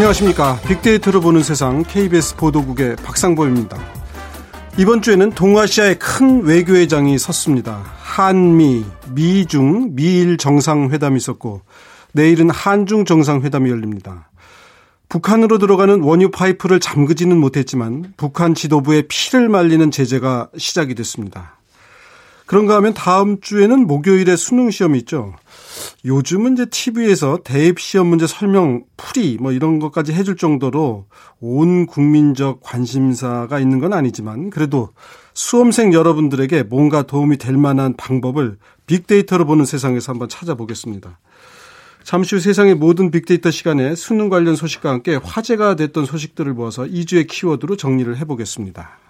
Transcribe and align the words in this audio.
안녕하십니까. 0.00 0.58
빅데이터로 0.66 1.20
보는 1.20 1.42
세상 1.42 1.82
KBS 1.82 2.36
보도국의 2.36 2.96
박상보입니다. 3.04 3.76
이번 4.78 5.02
주에는 5.02 5.32
동아시아의 5.32 5.98
큰 5.98 6.42
외교회장이 6.42 7.18
섰습니다. 7.18 7.84
한미, 7.98 8.86
미중, 9.10 9.94
미일 9.94 10.38
정상회담이 10.38 11.18
있었고 11.18 11.60
내일은 12.12 12.48
한중 12.48 13.04
정상회담이 13.04 13.68
열립니다. 13.68 14.30
북한으로 15.10 15.58
들어가는 15.58 16.00
원유 16.00 16.30
파이프를 16.30 16.80
잠그지는 16.80 17.36
못했지만 17.36 18.14
북한 18.16 18.54
지도부의 18.54 19.04
피를 19.06 19.50
말리는 19.50 19.90
제재가 19.90 20.48
시작이 20.56 20.94
됐습니다. 20.94 21.58
그런가 22.46 22.74
하면 22.76 22.94
다음 22.94 23.42
주에는 23.42 23.86
목요일에 23.86 24.36
수능 24.36 24.70
시험이 24.70 25.00
있죠. 25.00 25.34
요즘은 26.04 26.54
이제 26.54 26.66
TV에서 26.66 27.38
대입 27.44 27.78
시험 27.78 28.08
문제 28.08 28.26
설명 28.26 28.84
풀이 28.96 29.38
뭐 29.40 29.52
이런 29.52 29.78
것까지 29.78 30.12
해줄 30.12 30.36
정도로 30.36 31.06
온 31.40 31.86
국민적 31.86 32.60
관심사가 32.62 33.60
있는 33.60 33.78
건 33.78 33.92
아니지만 33.92 34.50
그래도 34.50 34.90
수험생 35.34 35.92
여러분들에게 35.92 36.64
뭔가 36.64 37.02
도움이 37.02 37.38
될 37.38 37.56
만한 37.56 37.96
방법을 37.96 38.58
빅데이터로 38.86 39.46
보는 39.46 39.64
세상에서 39.64 40.12
한번 40.12 40.28
찾아보겠습니다. 40.28 41.18
잠시 42.02 42.34
후 42.34 42.40
세상의 42.40 42.74
모든 42.74 43.10
빅데이터 43.10 43.50
시간에 43.50 43.94
수능 43.94 44.30
관련 44.30 44.56
소식과 44.56 44.90
함께 44.90 45.16
화제가 45.16 45.76
됐던 45.76 46.06
소식들을 46.06 46.52
모아서 46.54 46.84
2주의 46.84 47.26
키워드로 47.28 47.76
정리를 47.76 48.16
해보겠습니다. 48.16 49.09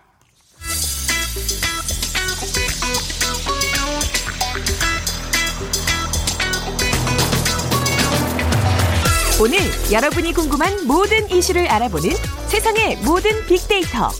오늘 9.40 9.58
여러분이 9.90 10.34
궁금한 10.34 10.86
모든 10.86 11.28
이슈를 11.30 11.66
알아보는 11.68 12.10
세상의 12.48 12.98
모든 13.04 13.30
빅데이터. 13.46 14.10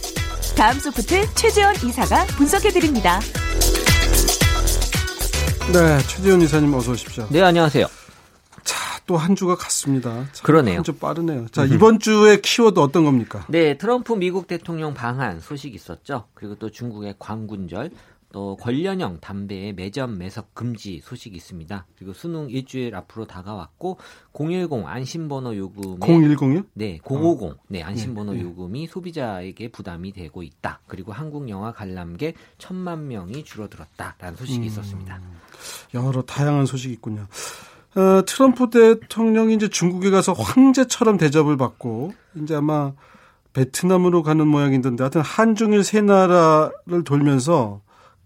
다음 0.57 0.79
소프트 0.79 1.27
최재원 1.35 1.75
이사가 1.77 2.25
분석해드립니다. 2.37 3.21
네, 5.73 5.99
최재원 6.09 6.41
이사님 6.43 6.73
어서 6.75 6.93
오십시오. 6.93 7.27
네, 7.31 7.43
안녕하세요. 7.43 7.87
자, 8.65 8.77
또한 9.07 9.37
주가 9.37 9.57
갔습니다. 9.57 10.25
그러네요. 10.43 10.77
한 10.77 10.85
주 10.85 10.95
빠르네요. 10.95 11.49
자, 11.49 11.65
이번 11.67 11.99
주의 11.99 12.41
키워드 12.41 12.81
어떤 12.81 13.05
겁니까? 13.05 13.45
네, 13.49 13.77
트럼프 13.77 14.15
미국 14.15 14.47
대통령 14.47 14.95
방한 14.95 15.41
소식 15.41 15.75
있었죠. 15.75 16.25
그리고 16.35 16.55
또 16.55 16.71
중국의 16.71 17.17
광군절, 17.19 17.91
또 18.33 18.57
관련형 18.57 19.19
담배의 19.21 19.73
매점 19.73 20.19
매석 20.19 20.55
금지 20.55 21.01
소식이 21.03 21.37
있습니다. 21.37 21.87
그리고 21.97 22.13
수능 22.13 22.49
일주일 22.49 22.95
앞으로 22.95 23.27
다가왔고 23.27 23.99
010 24.33 24.87
안심번호 24.87 25.57
요금에 25.57 25.99
010이요? 25.99 26.67
네, 26.75 26.99
050네 26.99 27.83
안심번호 27.83 28.33
네, 28.33 28.39
네. 28.39 28.45
요금이 28.45 28.87
소비자에게 28.87 29.71
부담이 29.71 30.13
되고 30.13 30.43
있다. 30.43 30.81
그리고 30.87 31.13
한국 31.13 31.49
영화 31.49 31.73
관람객 31.73 32.37
천만 32.59 33.09
명이 33.09 33.45
줄어들었다라는 33.45 34.37
소식이 34.37 34.67
있었습니다. 34.67 35.21
여러 35.95 36.23
다양한 36.23 36.67
소식이 36.67 36.95
있군요. 36.95 37.27
어, 37.97 38.23
트럼프 38.25 38.71
대통령이 38.71 39.55
이제 39.55 39.69
중국에 39.69 40.11
가서 40.11 40.33
황제처럼 40.33 41.17
대접을 41.17 41.57
받고 41.57 42.13
이제 42.37 42.55
아마 42.55 42.93
베트남으로 43.53 44.23
가는 44.23 44.47
모양인데 44.47 44.91
하여튼 45.01 45.23
한중일 45.23 45.83
세 45.83 46.01
나라를 46.01 47.03
돌면서 47.05 47.81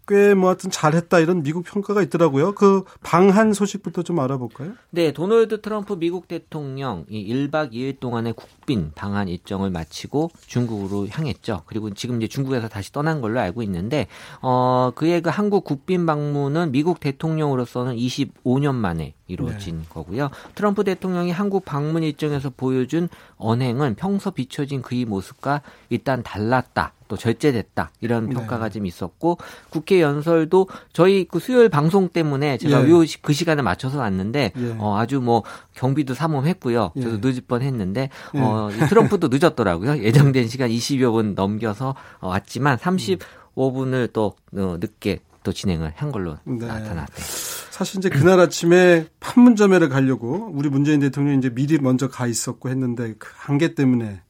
꽤뭐 0.06 0.48
하여튼 0.48 0.70
잘했다 0.70 1.18
이런 1.20 1.42
미국 1.42 1.64
평가가 1.64 2.02
있더라고요. 2.02 2.52
그 2.54 2.84
방한 3.02 3.52
소식부터 3.52 4.02
좀 4.02 4.20
알아볼까요? 4.20 4.72
네, 4.90 5.12
도널드 5.12 5.60
트럼프 5.60 5.94
미국 5.94 6.28
대통령 6.28 7.04
이 7.08 7.32
1박 7.32 7.72
2일 7.72 8.00
동안의 8.00 8.34
국빈 8.34 8.92
방한 8.94 9.28
일정을 9.28 9.70
마치고 9.70 10.30
중국으로 10.46 11.08
향했죠. 11.08 11.62
그리고 11.66 11.92
지금 11.94 12.20
이제 12.20 12.28
중국에서 12.28 12.68
다시 12.68 12.92
떠난 12.92 13.20
걸로 13.20 13.40
알고 13.40 13.62
있는데 13.62 14.06
어 14.42 14.92
그의 14.94 15.20
그 15.22 15.30
한국 15.30 15.64
국빈 15.64 16.06
방문은 16.06 16.72
미국 16.72 17.00
대통령으로서는 17.00 17.96
25년 17.96 18.74
만에 18.74 19.14
이루어진 19.26 19.78
네. 19.78 19.84
거고요. 19.88 20.30
트럼프 20.54 20.84
대통령이 20.84 21.30
한국 21.30 21.64
방문 21.64 22.02
일정에서 22.02 22.50
보여준 22.54 23.08
언행은 23.36 23.94
평소 23.94 24.30
비춰진 24.30 24.82
그의 24.82 25.04
모습과 25.06 25.62
일단 25.88 26.22
달랐다. 26.22 26.92
또 27.06 27.16
절제됐다 27.18 27.90
이런 28.00 28.28
네. 28.30 28.34
평가가 28.34 28.70
좀 28.70 28.86
있었고 28.86 29.36
국회 29.68 30.00
연설도 30.00 30.68
저희 30.94 31.24
그 31.24 31.38
수요일 31.38 31.68
방송 31.68 32.08
때문에 32.08 32.56
제가 32.56 32.86
예. 32.86 32.90
요 32.90 33.04
시- 33.04 33.20
그 33.20 33.34
시간에 33.34 33.60
맞춰서 33.60 33.98
왔는데 33.98 34.52
예. 34.56 34.74
어, 34.78 34.96
아주 34.96 35.20
뭐 35.20 35.42
경비도 35.74 36.14
삼엄했고요. 36.14 36.92
저도 36.94 37.10
예. 37.28 37.30
늦을 37.30 37.42
뻔했는데 37.46 38.08
어, 38.36 38.70
이 38.72 38.88
트럼프도 38.88 39.28
늦었더라고요. 39.30 39.98
예정된 40.02 40.48
시간 40.48 40.70
20여 40.70 41.12
분 41.12 41.34
넘겨서 41.34 41.94
어, 42.20 42.28
왔지만 42.28 42.78
35분을 42.78 44.12
또 44.12 44.34
어, 44.56 44.76
늦게 44.80 45.20
또 45.44 45.52
진행을 45.52 45.92
한 45.94 46.10
걸로 46.10 46.38
네. 46.42 46.66
나타났대요. 46.66 47.24
사실 47.70 47.98
이제 47.98 48.08
그날 48.08 48.40
아침에 48.40 49.06
판문점에를 49.20 49.88
가려고 49.88 50.50
우리 50.52 50.68
문재인 50.68 51.00
대통령이 51.00 51.38
이제 51.38 51.50
미리 51.50 51.78
먼저 51.78 52.08
가 52.08 52.26
있었고 52.26 52.70
했는데 52.70 53.14
그 53.18 53.28
안개 53.46 53.74
때문에 53.74 54.22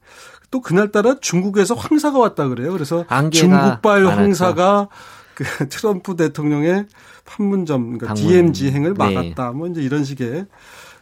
또 0.51 0.61
그날따라 0.61 1.19
중국에서 1.19 1.73
황사가 1.73 2.19
왔다 2.19 2.47
그래요. 2.47 2.71
그래서 2.71 3.05
중국발 3.31 4.03
많았죠. 4.03 4.21
황사가 4.21 4.89
그 5.33 5.43
트럼프 5.69 6.15
대통령의 6.15 6.85
판문점 7.23 7.97
그러니까. 7.97 8.13
DMZ 8.13 8.71
행을 8.71 8.93
네. 8.93 9.13
막았다. 9.13 9.51
뭐 9.53 9.67
이제 9.67 9.81
이런 9.81 10.03
식의 10.03 10.45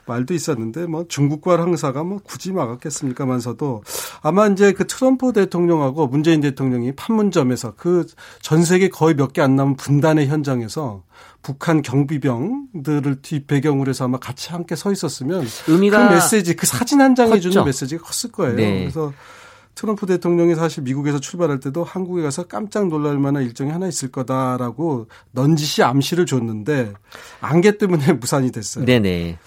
말도 0.05 0.33
있었는데 0.33 0.85
뭐 0.87 1.05
중국발 1.07 1.61
황사가 1.61 2.03
뭐 2.03 2.19
굳이 2.23 2.51
막았겠습니까만서도 2.51 3.83
아마 4.21 4.47
이제 4.47 4.71
그 4.73 4.85
트럼프 4.87 5.33
대통령하고 5.33 6.07
문재인 6.07 6.41
대통령이 6.41 6.93
판문점에서 6.95 7.75
그 7.75 8.05
전 8.41 8.63
세계 8.63 8.89
거의 8.89 9.15
몇 9.15 9.33
개 9.33 9.41
안 9.41 9.55
남은 9.55 9.75
분단의 9.77 10.27
현장에서 10.27 11.03
북한 11.41 11.81
경비병들을 11.81 13.21
뒷 13.21 13.47
배경으로 13.47 13.89
해서 13.89 14.05
아마 14.05 14.17
같이 14.17 14.51
함께 14.51 14.75
서 14.75 14.91
있었으면 14.91 15.45
의미가 15.67 16.07
그 16.09 16.13
메시지 16.13 16.55
그 16.55 16.65
사진 16.65 17.01
한 17.01 17.15
장이 17.15 17.31
컸죠. 17.31 17.49
주는 17.49 17.65
메시지가 17.65 18.03
컸을 18.03 18.31
거예요. 18.31 18.55
네. 18.55 18.79
그래서 18.79 19.13
트럼프 19.75 20.05
대통령이 20.05 20.53
사실 20.55 20.83
미국에서 20.83 21.19
출발할 21.19 21.59
때도 21.59 21.83
한국에 21.83 22.21
가서 22.21 22.43
깜짝 22.43 22.87
놀랄 22.89 23.17
만한 23.17 23.43
일정이 23.43 23.71
하나 23.71 23.87
있을 23.87 24.11
거다라고 24.11 25.07
넌지시 25.31 25.81
암시를 25.83 26.25
줬는데 26.27 26.93
안개 27.41 27.77
때문에 27.77 28.13
무산이 28.21 28.51
됐어요. 28.51 28.85
네네. 28.85 29.39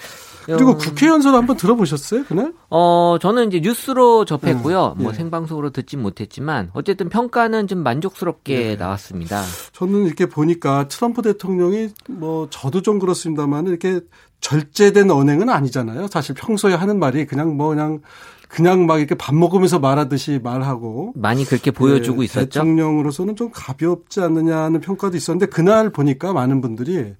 그리고 0.54 0.70
어, 0.70 0.76
국회 0.76 1.08
연설 1.08 1.34
한번 1.34 1.56
들어보셨어요, 1.56 2.24
그날? 2.24 2.52
어, 2.70 3.16
저는 3.20 3.48
이제 3.48 3.60
뉴스로 3.60 4.24
접했고요. 4.24 4.94
음, 4.96 5.02
뭐 5.02 5.12
예. 5.12 5.16
생방송으로 5.16 5.70
듣진 5.70 6.00
못했지만 6.00 6.70
어쨌든 6.72 7.08
평가는 7.08 7.66
좀 7.66 7.82
만족스럽게 7.82 8.56
네. 8.56 8.76
나왔습니다. 8.76 9.42
저는 9.72 10.06
이렇게 10.06 10.26
보니까 10.26 10.88
트럼프 10.88 11.22
대통령이 11.22 11.88
뭐 12.08 12.48
저도 12.50 12.82
좀 12.82 12.98
그렇습니다만 12.98 13.66
이렇게 13.66 14.00
절제된 14.40 15.10
언행은 15.10 15.48
아니잖아요. 15.48 16.06
사실 16.08 16.34
평소에 16.34 16.74
하는 16.74 16.98
말이 16.98 17.26
그냥 17.26 17.56
뭐 17.56 17.68
그냥 17.70 18.00
그냥 18.48 18.86
막 18.86 18.98
이렇게 18.98 19.14
밥 19.14 19.34
먹으면서 19.34 19.78
말하듯이 19.80 20.40
말하고 20.42 21.12
많이 21.16 21.44
그렇게 21.44 21.70
보여주고 21.70 22.22
예, 22.22 22.24
있었죠. 22.26 22.44
대통령으로서는 22.46 23.34
좀 23.34 23.50
가볍지 23.52 24.20
않느냐는 24.20 24.80
평가도 24.80 25.16
있었는데 25.16 25.46
그날 25.46 25.90
보니까 25.90 26.32
많은 26.32 26.60
분들이 26.60 27.14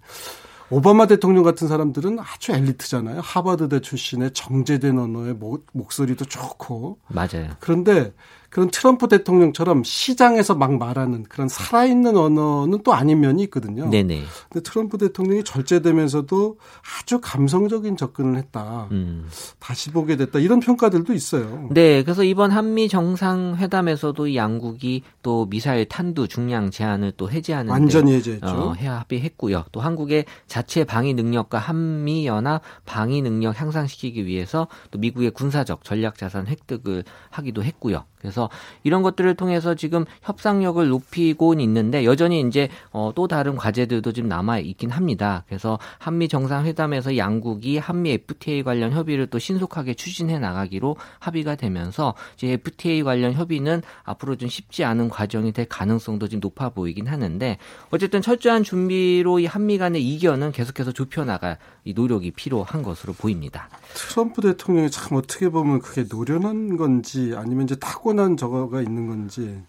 오바마 0.71 1.06
대통령 1.06 1.44
같은 1.44 1.69
사람들은 1.69 2.19
아주 2.19 2.53
엘리트잖아요. 2.53 3.20
하버드대 3.20 3.81
출신의 3.81 4.32
정제된 4.32 4.99
언어의 4.99 5.35
모- 5.35 5.61
목소리도 5.73 6.25
좋고 6.25 6.99
맞아요. 7.08 7.50
그런데 7.61 8.12
그런 8.50 8.70
트럼프 8.70 9.08
대통령처럼 9.08 9.82
시장에서 9.84 10.54
막 10.54 10.75
말하는 10.78 11.25
그런 11.25 11.48
살아있는 11.48 12.16
언어는 12.16 12.82
또 12.84 12.94
아닌 12.94 13.20
면이 13.20 13.43
있거든요. 13.44 13.88
네네. 13.88 14.22
근데 14.50 14.62
트럼프 14.62 14.98
대통령이 14.98 15.44
절제되면서도 15.44 16.58
아주 17.00 17.20
감성적인 17.20 17.96
접근을 17.96 18.37
했다. 18.37 18.88
음. 18.93 19.28
다시 19.58 19.90
보게 19.90 20.16
됐다. 20.16 20.38
이런 20.38 20.60
평가들도 20.60 21.12
있어요. 21.12 21.69
네, 21.70 22.02
그래서 22.02 22.22
이번 22.25 22.50
한미 22.50 22.88
정상회담에서도 22.88 24.26
이 24.28 24.37
양국이 24.37 25.02
또 25.22 25.46
미사일 25.48 25.87
탄두 25.87 26.28
중량 26.28 26.70
제한을 26.70 27.12
또 27.16 27.31
해제하는 27.31 27.70
완전히 27.70 28.14
해제했죠. 28.14 28.46
어, 28.46 28.75
해야 28.75 29.00
합의했고요. 29.00 29.64
또 29.72 29.81
한국의 29.81 30.25
자체 30.46 30.84
방위 30.84 31.14
능력과 31.14 31.58
한미 31.58 32.26
연합 32.26 32.62
방위 32.84 33.22
능력 33.22 33.60
향상시키기 33.60 34.26
위해서 34.26 34.69
또 34.90 34.98
미국의 34.98 35.31
군사적 35.31 35.84
전략 35.84 36.16
자산 36.16 36.46
획득을 36.46 37.04
하기도 37.31 37.62
했고요. 37.62 38.04
그래서 38.19 38.36
그래서 38.37 38.50
이런 38.85 39.03
것들을 39.03 39.35
통해서 39.35 39.75
지금 39.75 40.05
협상력을 40.23 40.87
높이고는 40.87 41.65
있는데 41.65 42.05
여전히 42.05 42.41
이제 42.43 42.69
어, 42.93 43.12
또 43.15 43.27
다른 43.27 43.56
과제들도 43.56 44.12
좀 44.12 44.29
남아 44.29 44.59
있긴 44.59 44.91
합니다. 44.91 45.44
그래서 45.47 45.79
한미 45.99 46.29
정상회담에서 46.29 47.17
양국이 47.17 47.79
한미 47.79 48.11
FTA 48.11 48.62
관련 48.62 48.93
협의를 48.93 49.29
또 49.29 49.38
신속하게 49.38 49.94
추진해 49.94 50.38
나가기로 50.38 50.97
합의가 51.19 51.55
되면서 51.55 52.15
이제 52.35 52.53
FTA 52.53 53.03
관련 53.03 53.33
협의는 53.33 53.81
앞으로 54.05 54.37
좀 54.37 54.50
쉽지 54.50 54.85
않은 54.85 55.09
과정이 55.09 55.53
될 55.53 55.65
가능성도 55.67 56.29
좀 56.29 56.41
높아 56.41 56.69
보이긴 56.69 57.06
하는데 57.06 57.56
어쨌든 57.91 58.21
철저한 58.21 58.65
준비로 58.65 59.39
이 59.39 59.47
한미 59.47 59.79
간의 59.79 60.06
이견은 60.06 60.53
계속해서 60.53 60.93
좁혀 60.93 61.25
나갈 61.25 61.56
이 61.87 61.94
노력이 61.94 62.33
필요한 62.33 62.83
것으로 62.83 63.15
보입니다. 63.15 63.71
트럼프 63.94 64.43
대통령이 64.43 64.91
참 64.91 65.17
어떻게 65.17 65.49
보면 65.49 65.81
그게 65.81 66.05
노련한 66.11 66.77
건지 66.77 67.33
아니면 67.35 67.65
이제 67.65 67.77
타고난 67.77 68.37
저거가 68.37 68.83
있는 68.83 69.06
건지 69.06 69.62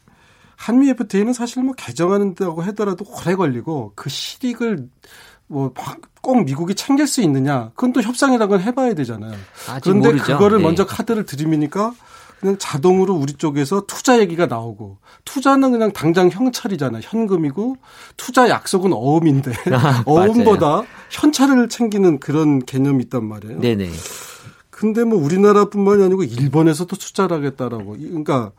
한미 0.55 0.89
FTA는 0.89 1.31
사실 1.31 1.63
뭐 1.63 1.73
개정하는다고 1.75 2.61
하더라도 2.63 3.05
오래 3.07 3.35
걸리고 3.35 3.93
그 3.95 4.09
실익을 4.09 4.89
뭐 5.47 5.71
꼭 6.27 6.43
미국이 6.43 6.75
챙길 6.75 7.07
수 7.07 7.21
있느냐 7.21 7.69
그건 7.73 7.93
또 7.93 8.01
협상이라는 8.01 8.49
걸 8.49 8.59
해봐야 8.59 8.93
되잖아요. 8.95 9.33
그런데 9.81 10.09
모르죠. 10.09 10.33
그거를 10.33 10.57
네. 10.57 10.63
먼저 10.65 10.85
카드를 10.85 11.25
들이미니까 11.25 11.93
그냥 12.39 12.57
자동으로 12.59 13.15
우리 13.15 13.33
쪽에서 13.33 13.85
투자 13.87 14.19
얘기가 14.19 14.45
나오고 14.45 14.97
투자는 15.25 15.71
그냥 15.71 15.91
당장 15.91 16.29
형찰이잖아요. 16.29 17.01
현금이고 17.03 17.77
투자 18.15 18.49
약속은 18.49 18.93
어음인데 18.93 19.51
어음보다 20.05 20.83
현찰을 21.09 21.69
챙기는 21.69 22.19
그런 22.19 22.59
개념이 22.59 23.03
있단 23.05 23.25
말이에요. 23.25 23.59
네네. 23.59 23.89
근데 24.69 25.03
뭐 25.03 25.17
우리나라뿐만이 25.19 26.03
아니고 26.03 26.23
일본에서도 26.23 26.95
투자를 26.95 27.37
하겠다라고. 27.37 27.97
그러니까 27.97 28.51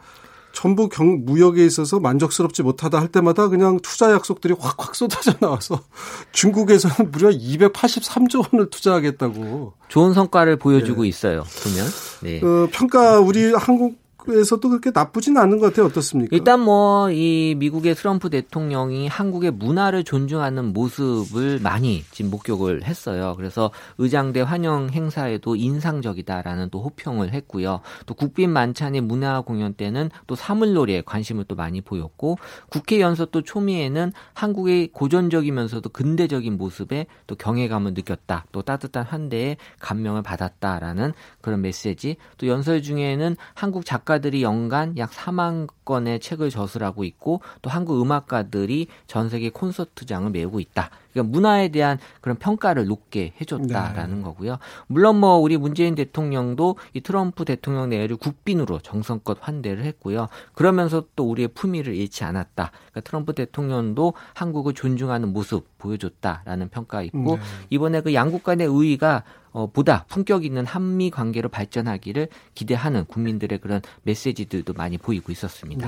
전부 0.53 0.89
경, 0.89 1.25
무역에 1.25 1.65
있어서 1.65 2.01
만족스럽지 2.01 2.63
못하다 2.63 3.01
할 3.01 3.09
때마다 3.09 3.49
그냥 3.49 3.79
투자 3.81 4.13
약속들이 4.13 4.55
확확 4.59 4.95
쏟아져 4.95 5.33
나와서 5.41 5.83
중국에서는 6.33 7.11
무려 7.11 7.31
283조 7.31 8.53
원을 8.53 8.71
투자하겠다고. 8.71 9.75
좋은 9.89 10.15
성과를 10.15 10.57
보여주고 10.57 11.03
네. 11.03 11.09
있어요. 11.09 11.45
보면. 11.63 11.87
네. 12.23 12.41
어, 12.45 12.69
평가 12.73 13.21
우리 13.21 13.53
한국 13.53 13.97
에서도 14.29 14.69
그렇게 14.69 14.91
나쁘진 14.93 15.37
않은 15.37 15.59
것 15.59 15.67
같아요. 15.67 15.87
어떻습니까? 15.87 16.35
일단 16.37 16.61
뭐 16.61 16.99
이 17.11 17.55
미국의 17.57 17.95
트럼프 17.95 18.31
대통령이 18.31 19.09
한국의 19.09 19.53
문화를 19.53 20.05
존중하는 20.05 20.73
모습을 20.73 21.61
많이 21.61 22.05
지금 22.11 22.31
목격을 22.31 22.85
했어요. 22.85 23.35
그래서 23.37 23.71
의장대 23.99 24.41
환영 24.41 24.91
행사에도 24.91 25.57
인상적이다라는 25.57 26.71
또 26.71 26.83
호평을 26.83 27.33
했고요. 27.33 27.81
또 28.07 28.15
국빈 28.15 28.51
만찬의 28.51 29.01
문화 29.03 29.41
공연 29.41 29.75
때는 29.75 30.11
또 30.27 30.35
사물놀이에 30.35 31.03
관심을 31.03 31.45
또 31.45 31.55
많이 31.55 31.81
보였고 31.81 32.39
국회 32.69 33.01
연설 33.01 33.27
또 33.31 33.43
초미에는 33.43 34.13
한국의 34.35 34.89
고전적이면서도 34.93 35.89
근대적인 35.91 36.57
모습에 36.57 37.07
또 37.27 37.35
경외감을 37.35 37.95
느꼈다. 37.95 38.47
또 38.53 38.63
따뜻한 38.63 39.05
환대에 39.05 39.57
감명을 39.81 40.23
받았다라는 40.23 41.13
그런 41.41 41.61
메시지. 41.63 42.17
또 42.37 42.47
연설 42.47 42.83
중에는 42.83 43.37
한국 43.55 43.85
작가 43.85 44.18
작가들이 44.19 44.43
연간 44.43 44.97
약 44.99 45.11
4만 45.11 45.69
건의 45.89 46.21
책을 46.21 46.51
저술하고 46.51 47.03
있고 47.05 47.41
또 47.63 47.71
한국 47.71 48.03
음악가들이 48.03 48.89
전 49.07 49.31
세계 49.31 49.49
콘서트장을 49.49 50.29
메우고 50.31 50.61
있다. 50.61 50.91
그러니까 51.13 51.33
문화에 51.33 51.69
대한 51.69 51.99
그런 52.21 52.37
평가를 52.37 52.87
높게 52.87 53.33
해줬다라는 53.41 54.19
네. 54.19 54.23
거고요. 54.23 54.59
물론 54.87 55.19
뭐 55.19 55.37
우리 55.37 55.57
문재인 55.57 55.95
대통령도 55.95 56.77
이 56.93 57.01
트럼프 57.01 57.47
대통령 57.47 57.89
내외를 57.89 58.19
국빈으로 58.19 58.81
정성껏 58.81 59.39
환대를 59.41 59.85
했고요. 59.85 60.29
그러면서 60.53 61.05
또 61.17 61.31
우리의 61.31 61.49
품위를 61.49 61.95
잃지 61.95 62.23
않았다. 62.25 62.71
그러니까 62.71 63.01
트럼프 63.01 63.33
대통령도 63.33 64.13
한국을 64.35 64.75
존중하는 64.75 65.33
모습 65.33 65.67
보여줬다라는 65.79 66.69
평가 66.69 67.03
있고 67.03 67.37
네. 67.37 67.43
이번에 67.71 68.03
그 68.03 68.13
양국 68.13 68.43
간의 68.43 68.67
의의가 68.67 69.25
어, 69.53 69.67
보다 69.67 70.05
품격 70.09 70.45
있는 70.45 70.67
한미 70.67 71.11
관계로 71.11 71.49
발전하기를 71.49 72.29
기대하는 72.55 73.05
국민들의 73.07 73.59
그런 73.59 73.81
메시지들도 74.03 74.75
많이 74.75 74.99
보이고 74.99 75.33
있었습니다. 75.33 75.78
네. 75.79 75.87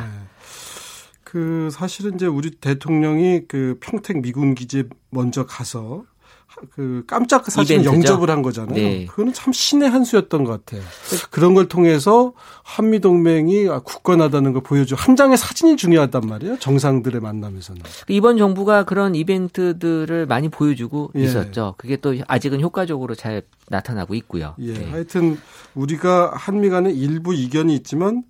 그 1.24 1.68
사실은 1.70 2.14
이제 2.14 2.26
우리 2.26 2.50
대통령이 2.50 3.42
그 3.46 3.78
평택 3.80 4.20
미군 4.20 4.54
기지 4.54 4.84
먼저 5.10 5.46
가서 5.46 6.04
그 6.74 7.04
깜짝 7.06 7.50
사실 7.50 7.84
영접을 7.84 8.28
한 8.28 8.42
거잖아요. 8.42 8.74
네. 8.74 9.06
그거는 9.06 9.32
참 9.32 9.52
신의 9.52 9.88
한 9.88 10.04
수였던 10.04 10.44
것 10.44 10.64
같아요. 10.64 10.82
그런 11.30 11.54
걸 11.54 11.68
통해서 11.68 12.32
한미 12.62 13.00
동맹이 13.00 13.66
굳건하다는 13.84 14.52
걸 14.52 14.62
보여줘. 14.62 14.94
한 14.96 15.16
장의 15.16 15.36
사진이 15.38 15.76
중요하단 15.76 16.22
말이에요. 16.26 16.58
정상들의 16.58 17.20
만남에서는. 17.20 17.82
이번 18.08 18.36
정부가 18.38 18.84
그런 18.84 19.14
이벤트들을 19.14 20.26
많이 20.26 20.48
보여주고 20.48 21.12
예. 21.16 21.22
있었죠. 21.22 21.74
그게 21.78 21.96
또 21.96 22.14
아직은 22.26 22.60
효과적으로 22.60 23.14
잘 23.14 23.42
나타나고 23.68 24.14
있고요. 24.16 24.54
예. 24.58 24.72
네. 24.74 24.90
하여튼 24.90 25.38
우리가 25.74 26.32
한미 26.34 26.68
간에 26.70 26.90
일부 26.90 27.34
이견이 27.34 27.74
있지만 27.76 28.24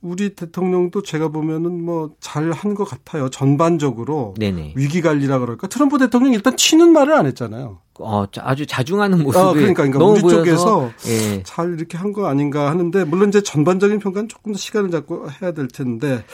우리 0.00 0.34
대통령도 0.34 1.02
제가 1.02 1.28
보면은 1.28 1.84
뭐 1.84 2.10
잘 2.20 2.50
한 2.52 2.74
것 2.74 2.84
같아요. 2.84 3.28
전반적으로 3.28 4.34
네네. 4.38 4.72
위기 4.76 5.00
관리라 5.02 5.38
그럴까. 5.38 5.66
트럼프 5.68 5.98
대통령 5.98 6.32
일단 6.32 6.56
치는 6.56 6.92
말을 6.92 7.12
안 7.14 7.26
했잖아요. 7.26 7.65
어, 8.00 8.26
아주 8.40 8.66
자중하는 8.66 9.22
모습이 9.22 9.38
아, 9.38 9.52
그러니까, 9.52 9.82
그러니까 9.84 9.98
너무 9.98 10.12
우리 10.12 10.20
보여서, 10.22 10.36
쪽에서 10.44 10.90
예. 11.08 11.42
잘 11.44 11.74
이렇게 11.74 11.96
한 11.96 12.12
거 12.12 12.26
아닌가 12.28 12.70
하는데 12.70 13.04
물론 13.04 13.28
이제 13.28 13.42
전반적인 13.42 13.98
평가는 13.98 14.28
조금 14.28 14.52
더 14.52 14.58
시간을 14.58 14.90
잡고 14.90 15.26
해야 15.42 15.52
될 15.52 15.68
텐데 15.68 16.24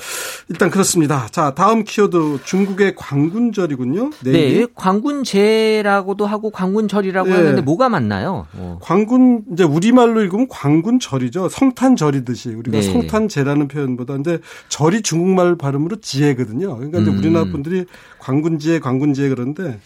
일단 0.49 0.71
그렇습니다. 0.71 1.27
자 1.31 1.55
다음 1.55 1.83
키워드 1.85 2.41
중국의 2.45 2.95
광군절이군요. 2.97 4.11
내일이. 4.25 4.61
네, 4.61 4.67
광군제라고도 4.75 6.27
하고 6.27 6.51
광군절이라고 6.51 7.29
네. 7.29 7.35
하는데 7.35 7.63
뭐가 7.63 7.89
맞나요? 7.89 8.47
어. 8.55 8.79
광군 8.83 9.45
이제 9.53 9.65
우리 9.65 9.93
말로 9.93 10.21
읽으면 10.23 10.47
광군절이죠. 10.49 11.49
성탄절이듯이 11.49 12.51
우리가 12.51 12.79
네. 12.79 12.83
성탄제라는 12.83 13.69
표현보다 13.69 14.15
근데 14.15 14.39
절이 14.69 15.03
중국말 15.03 15.57
발음으로 15.57 15.97
지혜거든요. 16.01 16.77
그러니까 16.77 16.99
음. 16.99 17.19
우리나라 17.19 17.45
분들이 17.47 17.87
광군지혜 18.21 18.79
광군지혜 18.81 19.31
그런데 19.31 19.79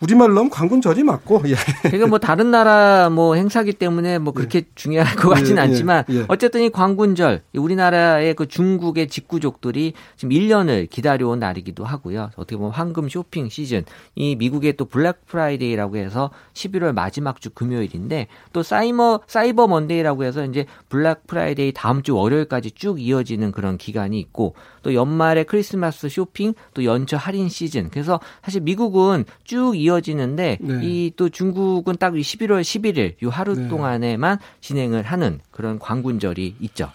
우리말로 0.00 0.38
하면 0.38 0.50
광군절이 0.50 1.02
맞고. 1.04 1.42
예. 1.46 1.54
그러니까 1.82 2.06
뭐 2.06 2.18
다른 2.18 2.50
나라 2.50 3.10
뭐 3.10 3.34
행사기 3.34 3.72
때문에 3.72 4.18
뭐 4.18 4.32
그렇게 4.32 4.58
예. 4.60 4.62
중요할 4.74 5.14
것 5.16 5.28
같지는 5.28 5.56
예, 5.56 5.66
예, 5.66 5.68
않지만 5.68 6.04
예. 6.10 6.24
어쨌든 6.28 6.62
이 6.62 6.70
광군절 6.70 7.42
우리나라의 7.54 8.34
그 8.34 8.48
중국의 8.48 9.08
직구족들이 9.08 9.92
지금 10.16 10.34
1년을 10.34 10.88
기다려온 10.88 11.38
날이기도 11.38 11.84
하고요. 11.84 12.30
어떻게 12.36 12.56
보면 12.56 12.72
황금 12.72 13.08
쇼핑 13.08 13.48
시즌 13.48 13.84
이 14.14 14.36
미국의 14.36 14.76
또 14.76 14.86
블랙 14.86 15.26
프라이데이라고 15.26 15.96
해서 15.96 16.30
11월 16.54 16.92
마지막 16.92 17.40
주 17.40 17.50
금요일인데 17.50 18.28
또 18.52 18.62
사이버 18.62 19.20
사이버 19.26 19.66
먼데이라고 19.66 20.24
해서 20.24 20.44
이제 20.44 20.66
블랙 20.88 21.26
프라이데이 21.26 21.72
다음 21.72 22.02
주 22.02 22.16
월요일까지 22.16 22.72
쭉 22.72 23.00
이어지는 23.00 23.52
그런 23.52 23.76
기간이 23.76 24.18
있고 24.18 24.54
또 24.82 24.94
연말에 24.94 25.44
크리스마스 25.44 26.08
쇼핑 26.08 26.54
또 26.74 26.84
연초 26.84 27.16
할인 27.16 27.48
시즌 27.48 27.90
그래서 27.90 28.20
사실 28.42 28.62
미국은 28.62 29.24
쭉 29.44 29.74
이어 29.76 29.89
이어지는데 29.90 30.58
네. 30.60 30.80
이또 30.82 31.28
중국은 31.28 31.96
딱 31.98 32.14
11월 32.14 32.62
11일 32.62 33.22
요 33.22 33.30
하루 33.30 33.54
네. 33.54 33.68
동안에만 33.68 34.38
진행을 34.60 35.02
하는 35.02 35.40
그런 35.50 35.78
광군절이 35.78 36.56
있죠. 36.60 36.90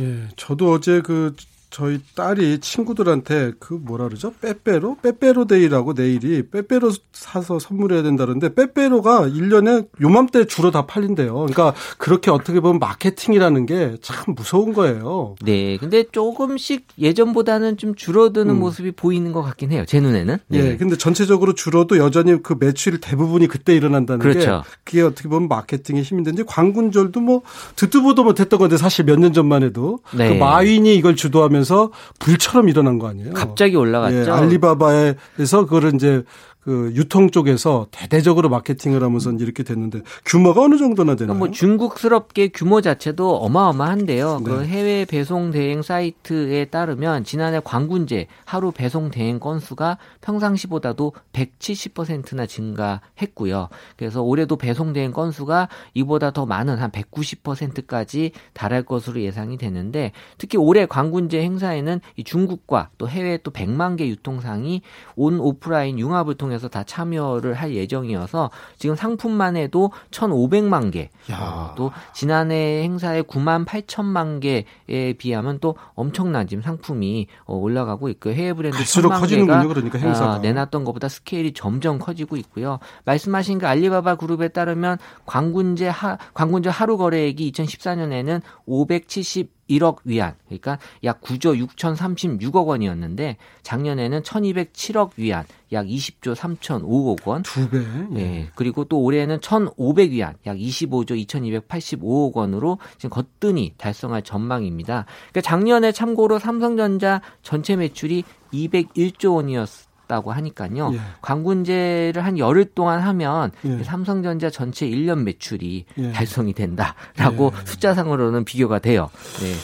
예, 0.00 0.28
저도 0.36 0.72
어제 0.72 1.00
그 1.00 1.34
저희 1.74 1.98
딸이 2.14 2.60
친구들한테 2.60 3.50
그 3.58 3.74
뭐라 3.74 4.04
그러죠? 4.06 4.32
빼빼로? 4.40 4.98
빼빼로 5.02 5.46
데이라고 5.46 5.92
내일이 5.94 6.48
빼빼로 6.48 6.92
사서 7.12 7.58
선물해야 7.58 8.04
된다는데 8.04 8.54
빼빼로가 8.54 9.22
1년에 9.22 9.88
요맘때 10.00 10.44
주로 10.44 10.70
다 10.70 10.86
팔린대요. 10.86 11.34
그러니까 11.34 11.74
그렇게 11.98 12.30
어떻게 12.30 12.60
보면 12.60 12.78
마케팅이라는 12.78 13.66
게 13.66 13.96
참 14.02 14.34
무서운 14.36 14.72
거예요. 14.72 15.34
네. 15.42 15.76
근데 15.78 16.04
조금씩 16.12 16.86
예전보다는 16.98 17.76
좀 17.76 17.96
줄어드는 17.96 18.54
음. 18.54 18.60
모습이 18.60 18.92
보이는 18.92 19.32
것 19.32 19.42
같긴 19.42 19.72
해요. 19.72 19.82
제 19.88 19.98
눈에는. 19.98 20.38
네. 20.46 20.62
네. 20.62 20.76
근데 20.76 20.96
전체적으로 20.96 21.54
줄어도 21.54 21.98
여전히 21.98 22.40
그 22.40 22.54
매출 22.58 23.00
대부분이 23.00 23.48
그때 23.48 23.74
일어난다는 23.74 24.20
그렇죠. 24.20 24.62
게 24.62 24.70
그게 24.84 25.02
어떻게 25.02 25.28
보면 25.28 25.48
마케팅의 25.48 26.02
힘인데 26.04 26.44
광군절도 26.46 27.20
뭐 27.20 27.42
듣도 27.74 28.02
보도 28.02 28.22
못했던 28.22 28.60
건데 28.60 28.76
사실 28.76 29.04
몇 29.04 29.18
년 29.18 29.32
전만 29.32 29.62
해도 29.64 29.98
네. 30.16 30.28
그 30.28 30.34
마윈이 30.34 30.94
이걸 30.94 31.16
주도하면서 31.16 31.63
하면서 31.64 31.90
불처럼 32.18 32.68
일어난 32.68 32.98
거 32.98 33.08
아니에요? 33.08 33.32
갑자기 33.32 33.76
올라갔죠. 33.76 34.16
예, 34.16 34.30
알리바바에서 34.30 35.64
그거를 35.64 35.94
이제 35.94 36.22
그 36.64 36.92
유통 36.94 37.30
쪽에서 37.30 37.88
대대적으로 37.90 38.48
마케팅을 38.48 39.02
하면서 39.02 39.30
이렇게 39.32 39.62
됐는데 39.62 40.00
규모가 40.24 40.62
어느 40.62 40.78
정도나 40.78 41.14
되나요? 41.14 41.36
뭐 41.36 41.50
중국스럽게 41.50 42.48
규모 42.48 42.80
자체도 42.80 43.36
어마어마한데요. 43.36 44.38
네. 44.38 44.44
그 44.44 44.64
해외 44.64 45.04
배송 45.04 45.50
대행 45.50 45.82
사이트에 45.82 46.64
따르면 46.66 47.24
지난해 47.24 47.60
광군제 47.62 48.28
하루 48.46 48.72
배송 48.72 49.10
대행 49.10 49.40
건수가 49.40 49.98
평상시보다도 50.22 51.12
170%나 51.34 52.46
증가했고요. 52.46 53.68
그래서 53.98 54.22
올해도 54.22 54.56
배송 54.56 54.94
대행 54.94 55.12
건수가 55.12 55.68
이보다 55.92 56.30
더 56.30 56.46
많은 56.46 56.78
한 56.78 56.90
190%까지 56.90 58.32
달할 58.54 58.84
것으로 58.84 59.20
예상이 59.20 59.58
되는데 59.58 60.12
특히 60.38 60.56
올해 60.56 60.86
광군제 60.86 61.42
행사에는 61.42 62.00
이 62.16 62.24
중국과 62.24 62.88
또 62.96 63.06
해외 63.06 63.36
또 63.42 63.50
100만 63.50 63.98
개 63.98 64.08
유통상이 64.08 64.80
온 65.14 65.40
오프라인 65.40 65.98
융합을 65.98 66.36
통해 66.36 66.53
통해서 66.54 66.68
다 66.68 66.84
참여를 66.84 67.54
할 67.54 67.74
예정이어서 67.74 68.50
지금 68.78 68.96
상품만 68.96 69.56
해도 69.56 69.90
1,500만 70.10 70.92
개, 70.92 71.10
어, 71.32 71.74
또 71.76 71.92
지난해 72.12 72.82
행사에 72.82 73.22
9만 73.22 73.66
8천만 73.66 74.40
개에 74.40 75.12
비하면 75.14 75.58
또 75.60 75.76
엄청난 75.94 76.46
지금 76.46 76.62
상품이 76.62 77.26
어, 77.44 77.56
올라가고 77.56 78.08
있고요. 78.10 78.34
해외 78.34 78.52
브랜드 78.52 78.78
1,000만 78.78 79.28
개가 79.28 79.64
그러니까 79.66 79.98
행사가. 79.98 80.34
어, 80.34 80.38
내놨던 80.38 80.84
것보다 80.84 81.08
스케일이 81.08 81.52
점점 81.52 81.98
커지고 81.98 82.36
있고요. 82.36 82.78
말씀하신 83.04 83.58
그 83.58 83.66
알리바바 83.66 84.16
그룹에 84.16 84.48
따르면 84.48 84.98
광군제 85.26 85.88
하, 85.88 86.18
광군제 86.34 86.70
하루 86.70 86.96
거래액이 86.96 87.52
2014년에는 87.52 88.40
570 88.66 89.53
1억 89.68 89.98
위안, 90.04 90.34
그러니까 90.46 90.78
약 91.04 91.20
9조 91.20 91.66
6,036억 91.66 92.66
원이었는데 92.66 93.36
작년에는 93.62 94.22
1,207억 94.22 95.10
위안, 95.16 95.44
약 95.72 95.86
20조 95.86 96.34
3,005억 96.34 97.26
원. 97.26 97.42
두 97.42 97.68
배. 97.68 97.78
예. 97.78 97.82
네. 98.10 98.50
그리고 98.54 98.84
또 98.84 99.00
올해는 99.00 99.40
1,500 99.40 100.10
위안, 100.10 100.34
약 100.46 100.56
25조 100.56 101.26
2,285억 101.26 102.34
원으로 102.34 102.78
지금 102.98 103.10
거뜬히 103.10 103.74
달성할 103.76 104.22
전망입니다. 104.22 105.06
그러니까 105.30 105.40
작년에 105.40 105.92
참고로 105.92 106.38
삼성전자 106.38 107.20
전체 107.42 107.76
매출이 107.76 108.24
201조 108.52 109.34
원이었 109.34 109.93
다고 110.06 110.32
하니까요. 110.32 110.90
예. 110.94 111.00
광군제를 111.22 112.24
한 112.24 112.38
열흘 112.38 112.64
동안 112.66 113.00
하면 113.00 113.52
예. 113.64 113.82
삼성전자 113.82 114.50
전체 114.50 114.88
1년 114.88 115.22
매출이 115.22 115.84
예. 115.98 116.12
달성이 116.12 116.52
된다라고 116.52 117.52
예. 117.54 117.66
숫자상으로는 117.66 118.44
비교가 118.44 118.78
돼요. 118.78 119.10
네. 119.40 119.54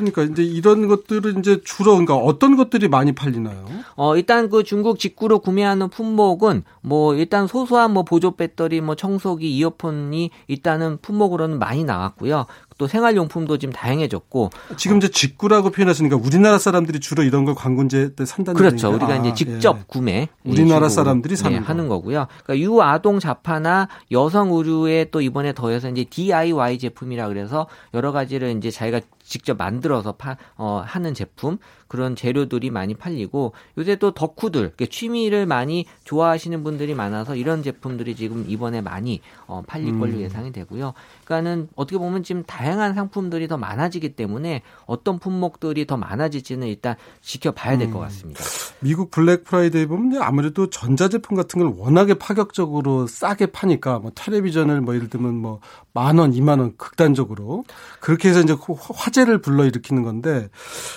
그러니까 0.00 0.22
이제 0.22 0.42
이런 0.42 0.88
것들은 0.88 1.40
이제 1.40 1.60
주로 1.64 1.92
그러니까 1.92 2.16
어떤 2.16 2.56
것들이 2.56 2.88
많이 2.88 3.12
팔리나요? 3.12 3.66
어 3.96 4.16
일단 4.16 4.48
그 4.48 4.62
중국 4.64 4.98
직구로 4.98 5.40
구매하는 5.40 5.88
품목은 5.88 6.62
뭐 6.80 7.14
일단 7.14 7.46
소소한 7.46 7.92
뭐 7.92 8.02
보조 8.02 8.30
배터리, 8.32 8.80
뭐 8.80 8.94
청소기, 8.94 9.50
이어폰이 9.56 10.30
일단은 10.46 10.98
품목으로는 11.02 11.58
많이 11.58 11.84
나왔고요. 11.84 12.46
또 12.80 12.86
생활용품도 12.86 13.58
지금 13.58 13.74
다양해졌고 13.74 14.48
지금 14.78 14.96
이제 14.96 15.08
직구라고 15.08 15.68
표현하시니까 15.68 16.16
우리나라 16.16 16.56
사람들이 16.56 16.98
주로 16.98 17.22
이런 17.22 17.44
걸 17.44 17.54
광군제 17.54 18.14
때 18.16 18.24
산다는 18.24 18.56
그렇죠. 18.58 18.88
얘기가? 18.88 19.04
우리가 19.04 19.12
아, 19.12 19.16
이제 19.22 19.34
직접 19.34 19.76
예. 19.76 19.84
구매 19.86 20.28
우리나라 20.44 20.88
사람들이 20.88 21.36
사는 21.36 21.60
네, 21.60 21.62
하는 21.62 21.88
거고요. 21.88 22.26
그러니까 22.42 22.58
유아동 22.58 23.18
자파나 23.20 23.88
여성 24.12 24.50
의류에 24.50 25.10
또 25.10 25.20
이번에 25.20 25.52
더해서 25.52 25.90
이제 25.90 26.04
DIY 26.04 26.78
제품이라 26.78 27.28
그래서 27.28 27.66
여러 27.92 28.12
가지를 28.12 28.56
이제 28.56 28.70
자기가 28.70 29.00
직접 29.30 29.56
만들어서 29.56 30.12
파, 30.12 30.36
어, 30.56 30.82
하는 30.84 31.14
제품 31.14 31.56
그런 31.86 32.16
재료들이 32.16 32.70
많이 32.70 32.94
팔리고 32.94 33.52
요새 33.78 33.96
또 33.96 34.10
덕후들 34.10 34.72
취미를 34.90 35.46
많이 35.46 35.86
좋아하시는 36.04 36.62
분들이 36.64 36.94
많아서 36.94 37.36
이런 37.36 37.62
제품들이 37.62 38.16
지금 38.16 38.44
이번에 38.48 38.80
많이 38.80 39.20
어, 39.46 39.62
팔릴 39.66 39.98
걸로 39.98 40.14
음. 40.14 40.20
예상이 40.20 40.52
되고요. 40.52 40.94
그러니까는 41.24 41.68
어떻게 41.76 41.96
보면 41.96 42.24
지금 42.24 42.42
다양한 42.44 42.94
상품들이 42.94 43.46
더 43.46 43.56
많아지기 43.56 44.16
때문에 44.16 44.62
어떤 44.84 45.18
품목들이 45.20 45.86
더 45.86 45.96
많아질지는 45.96 46.66
일단 46.66 46.96
지켜봐야 47.20 47.78
될것 47.78 47.96
음. 47.96 48.00
같습니다. 48.02 48.44
미국 48.80 49.10
블랙 49.10 49.44
프라이데이 49.44 49.86
보면 49.86 50.22
아무래도 50.22 50.68
전자제품 50.70 51.36
같은 51.36 51.60
걸 51.60 51.72
워낙에 51.76 52.14
파격적으로 52.14 53.06
싸게 53.06 53.46
파니까 53.46 54.00
뭐 54.00 54.10
텔레비전을 54.14 54.80
뭐 54.80 54.96
예를 54.96 55.08
들면 55.08 55.36
뭐 55.36 55.60
만 55.92 56.18
원, 56.18 56.32
이만 56.34 56.60
원 56.60 56.76
극단적으로 56.76 57.64
그렇게 58.00 58.28
해서 58.28 58.40
이제 58.40 58.56
화제 58.94 59.19
를 59.24 59.38
불러일으키는 59.38 60.02
건데 60.02 60.48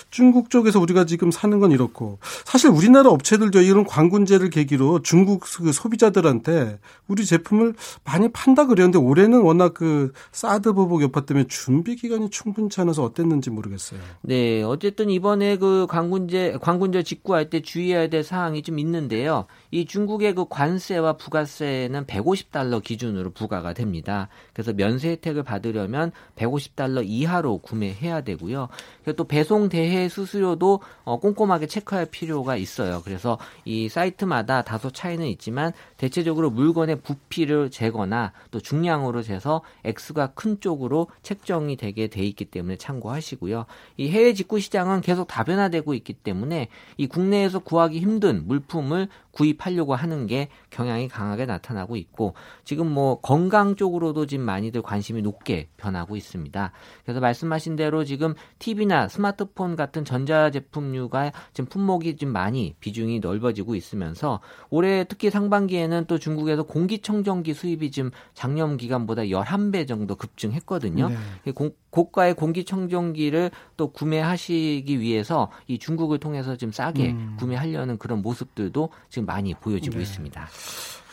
중국 0.09 0.49
쪽에서 0.49 0.79
우리가 0.79 1.05
지금 1.05 1.29
사는 1.29 1.59
건 1.59 1.71
이렇고 1.71 2.19
사실 2.45 2.69
우리나라 2.69 3.09
업체들도 3.09 3.61
이런 3.61 3.85
광군제를 3.85 4.49
계기로 4.49 5.01
중국 5.01 5.41
그 5.57 5.73
소비자들한테 5.73 6.79
우리 7.07 7.25
제품을 7.25 7.73
많이 8.05 8.29
판다 8.31 8.65
그랬는데 8.67 8.97
올해는 8.97 9.41
워낙 9.41 9.73
그 9.73 10.13
사드 10.31 10.73
보복 10.73 11.01
여파 11.01 11.21
때문에 11.21 11.47
준비 11.47 11.95
기간이 11.95 12.29
충분치 12.29 12.79
않아서 12.81 13.03
어땠는지 13.03 13.49
모르겠어요. 13.49 13.99
네, 14.21 14.63
어쨌든 14.63 15.09
이번에 15.09 15.57
그 15.57 15.85
광군제 15.89 16.57
광군제 16.61 17.03
직구할 17.03 17.49
때 17.49 17.61
주의해야 17.61 18.07
될 18.07 18.23
사항이 18.23 18.61
좀 18.61 18.79
있는데요. 18.79 19.45
이 19.71 19.85
중국의 19.85 20.35
그 20.35 20.45
관세와 20.47 21.13
부가세는 21.17 22.05
150달러 22.05 22.81
기준으로 22.83 23.31
부과가 23.31 23.73
됩니다. 23.73 24.29
그래서 24.53 24.73
면세 24.73 25.09
혜택을 25.09 25.43
받으려면 25.43 26.11
150달러 26.35 27.03
이하로 27.05 27.59
구매해야 27.59 28.12
되고요. 28.21 28.69
그리고 29.03 29.15
또 29.15 29.23
배송 29.25 29.69
대해 29.69 30.09
수수료도 30.09 30.81
어, 31.03 31.19
꼼꼼하게 31.19 31.67
체크할 31.67 32.05
필요가 32.05 32.55
있어요. 32.55 33.01
그래서 33.03 33.37
이 33.65 33.89
사이트마다 33.89 34.61
다소 34.61 34.91
차이는 34.91 35.25
있지만 35.27 35.73
대체적으로 35.97 36.49
물건의 36.49 37.01
부피를 37.01 37.69
재거나 37.71 38.33
또 38.51 38.59
중량으로 38.59 39.21
재서 39.21 39.61
액수가 39.83 40.33
큰 40.33 40.59
쪽으로 40.59 41.07
책정이 41.21 41.77
되게 41.77 42.07
돼 42.07 42.23
있기 42.23 42.45
때문에 42.45 42.77
참고하시고요. 42.77 43.65
이 43.97 44.09
해외 44.09 44.33
직구 44.33 44.59
시장은 44.59 45.01
계속 45.01 45.27
다변화되고 45.27 45.93
있기 45.93 46.13
때문에 46.13 46.69
이 46.97 47.07
국내에서 47.07 47.59
구하기 47.59 47.99
힘든 47.99 48.47
물품을 48.47 49.07
구입하려고 49.33 49.95
하는 49.95 50.27
게 50.27 50.47
경향이 50.69 51.09
강하게 51.09 51.45
나타나고 51.45 51.97
있고 51.97 52.35
지금 52.63 52.89
뭐 52.89 53.19
건강 53.19 53.75
쪽으로도 53.75 54.27
지금 54.27 54.45
많이들 54.45 54.81
관심이 54.81 55.21
높게 55.21 55.67
변하고 55.75 56.15
있습니다. 56.15 56.71
그래서 57.03 57.19
말씀하신 57.19 57.75
대로 57.75 58.05
지금 58.05 58.35
TV나 58.59 59.07
스마트폰 59.07 59.75
같은 59.75 60.05
전자제품류가 60.05 61.31
지금 61.53 61.67
품목이 61.67 62.15
좀 62.17 62.29
많이 62.29 62.75
비중이 62.79 63.19
넓어지고 63.19 63.75
있으면서 63.75 64.39
올해 64.69 65.03
특히 65.03 65.29
상반기에는 65.29 66.05
또 66.05 66.19
중국에서 66.19 66.63
공기청정기 66.63 67.53
수입이 67.53 67.91
지금 67.91 68.11
작년 68.33 68.77
기간보다 68.77 69.23
11배 69.23 69.87
정도 69.87 70.15
급증했거든요. 70.15 71.09
네. 71.09 71.53
고가의 71.89 72.33
공기청정기를 72.33 73.51
또 73.77 73.91
구매하시기 73.91 74.99
위해서 74.99 75.51
이 75.67 75.77
중국을 75.77 76.17
통해서 76.19 76.55
지금 76.55 76.71
싸게 76.71 77.11
음. 77.11 77.35
구매하려는 77.37 77.99
그런 77.99 78.21
모습들도 78.23 78.89
지금 79.09 79.22
많이 79.25 79.53
보여지고 79.53 79.97
네. 79.97 80.03
있습니다. 80.03 80.47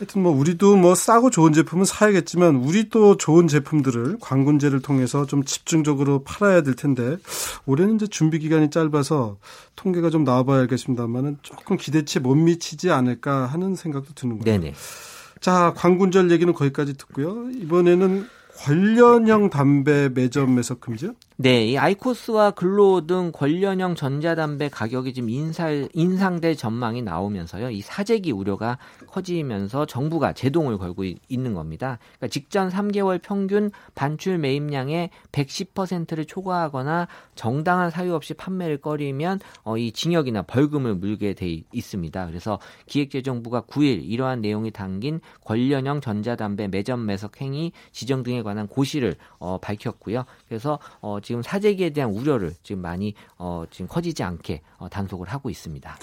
하여튼 0.00 0.23
뭐 0.23 0.33
우리도 0.33 0.76
뭐 0.76 0.95
싸고 0.95 1.29
좋은 1.29 1.52
제품은 1.52 1.85
사야겠지만 1.85 2.57
우리도 2.57 3.19
좋은 3.19 3.49
제품들을 3.49 4.17
광군제를 4.21 4.81
통해서 4.81 5.26
좀 5.26 5.45
집중적으로 5.45 6.25
팔아야 6.25 6.62
될 6.62 6.75
텐데 6.75 7.19
올해는 7.67 7.97
이제 7.97 8.07
준비 8.07 8.38
기간이 8.38 8.71
짧아서 8.71 9.37
통계가 9.76 10.09
좀 10.09 10.25
나와봐야 10.25 10.67
겠습니다만은 10.67 11.38
조금 11.43 11.76
기대치에 11.76 12.23
못 12.23 12.35
미치지 12.35 12.90
않을까 12.90 13.45
하는 13.45 13.75
생각도 13.75 14.14
드는 14.14 14.38
거예요. 14.38 14.59
네네. 14.59 14.75
자 15.40 15.75
광군절 15.76 16.31
얘기는 16.31 16.50
거기까지 16.50 16.95
듣고요. 16.97 17.50
이번에는 17.50 18.26
관련형 18.57 19.50
담배 19.50 20.09
매점에서 20.09 20.76
금지요? 20.76 21.12
네, 21.43 21.69
이 21.69 21.79
아이코스와 21.79 22.51
글로 22.51 23.07
등 23.07 23.33
관련형 23.33 23.95
전자담배 23.95 24.69
가격이 24.69 25.15
지금 25.15 25.31
인살, 25.31 25.89
인상될 25.95 26.55
전망이 26.55 27.01
나오면서요. 27.01 27.71
이 27.71 27.81
사재기 27.81 28.31
우려가 28.31 28.77
커지면서 29.07 29.87
정부가 29.87 30.35
제동을 30.35 30.77
걸고 30.77 31.05
있는 31.31 31.55
겁니다. 31.55 31.99
그러니까 32.19 32.29
직전 32.29 32.69
3개월 32.69 33.23
평균 33.23 33.71
반출 33.95 34.37
매입량의 34.37 35.09
110%를 35.33 36.27
초과하거나 36.27 37.09
정당한 37.37 37.89
사유 37.89 38.15
없이 38.15 38.35
판매를 38.35 38.77
꺼리면 38.77 39.41
어, 39.65 39.79
이 39.79 39.93
징역이나 39.93 40.43
벌금을 40.43 40.95
물게 40.97 41.33
돼 41.33 41.63
있습니다. 41.73 42.27
그래서 42.27 42.59
기획재정부가 42.85 43.63
9일 43.63 44.05
이러한 44.05 44.43
내용이 44.43 44.73
담긴 44.73 45.23
관련형 45.47 46.03
전자담배 46.03 46.69
매점 46.69 47.07
매석 47.07 47.41
행위 47.41 47.73
지정 47.93 48.23
등에 48.23 48.43
관한 48.43 48.67
고시를 48.69 49.15
어, 49.39 49.57
밝혔고요. 49.57 50.27
그래서 50.47 50.79
어, 51.01 51.19
지금 51.31 51.43
사재기에 51.45 51.91
대한 51.91 52.11
우려를 52.11 52.55
지금 52.65 52.83
많이 52.83 53.15
어, 53.39 53.63
지금 53.71 53.87
커지지 53.87 54.25
않게 54.25 54.63
어, 54.79 54.89
단속을 54.89 55.29
하고 55.29 55.49
있습니다. 55.49 55.97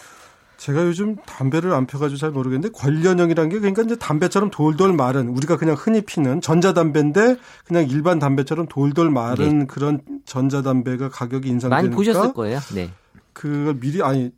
제가 0.56 0.86
요즘 0.86 1.18
담배를 1.26 1.74
안 1.74 1.86
펴가지고 1.86 2.18
잘 2.18 2.32
모르겠는데 2.32 2.70
관련형이라는 2.74 3.50
게 3.50 3.60
그러니까 3.60 3.82
이제 3.82 3.98
담배처럼 3.98 4.52
돌돌 4.52 4.94
마른 4.94 5.28
우리가 5.28 5.58
그냥 5.58 5.76
흔히 5.78 6.00
피는 6.00 6.40
전자담배인데 6.40 7.36
그냥 7.66 7.90
일반 7.90 8.20
담배처럼 8.20 8.68
돌돌 8.70 9.12
마른 9.12 9.60
네. 9.60 9.66
그런 9.66 10.00
전자담배가 10.24 11.10
가격이 11.10 11.50
인상되니까 11.50 11.76
많이 11.76 11.94
보셨을 11.94 12.32
거예요. 12.32 12.60
네. 12.74 12.90
그걸 13.34 13.82
미리 13.82 14.02
아니 14.02 14.32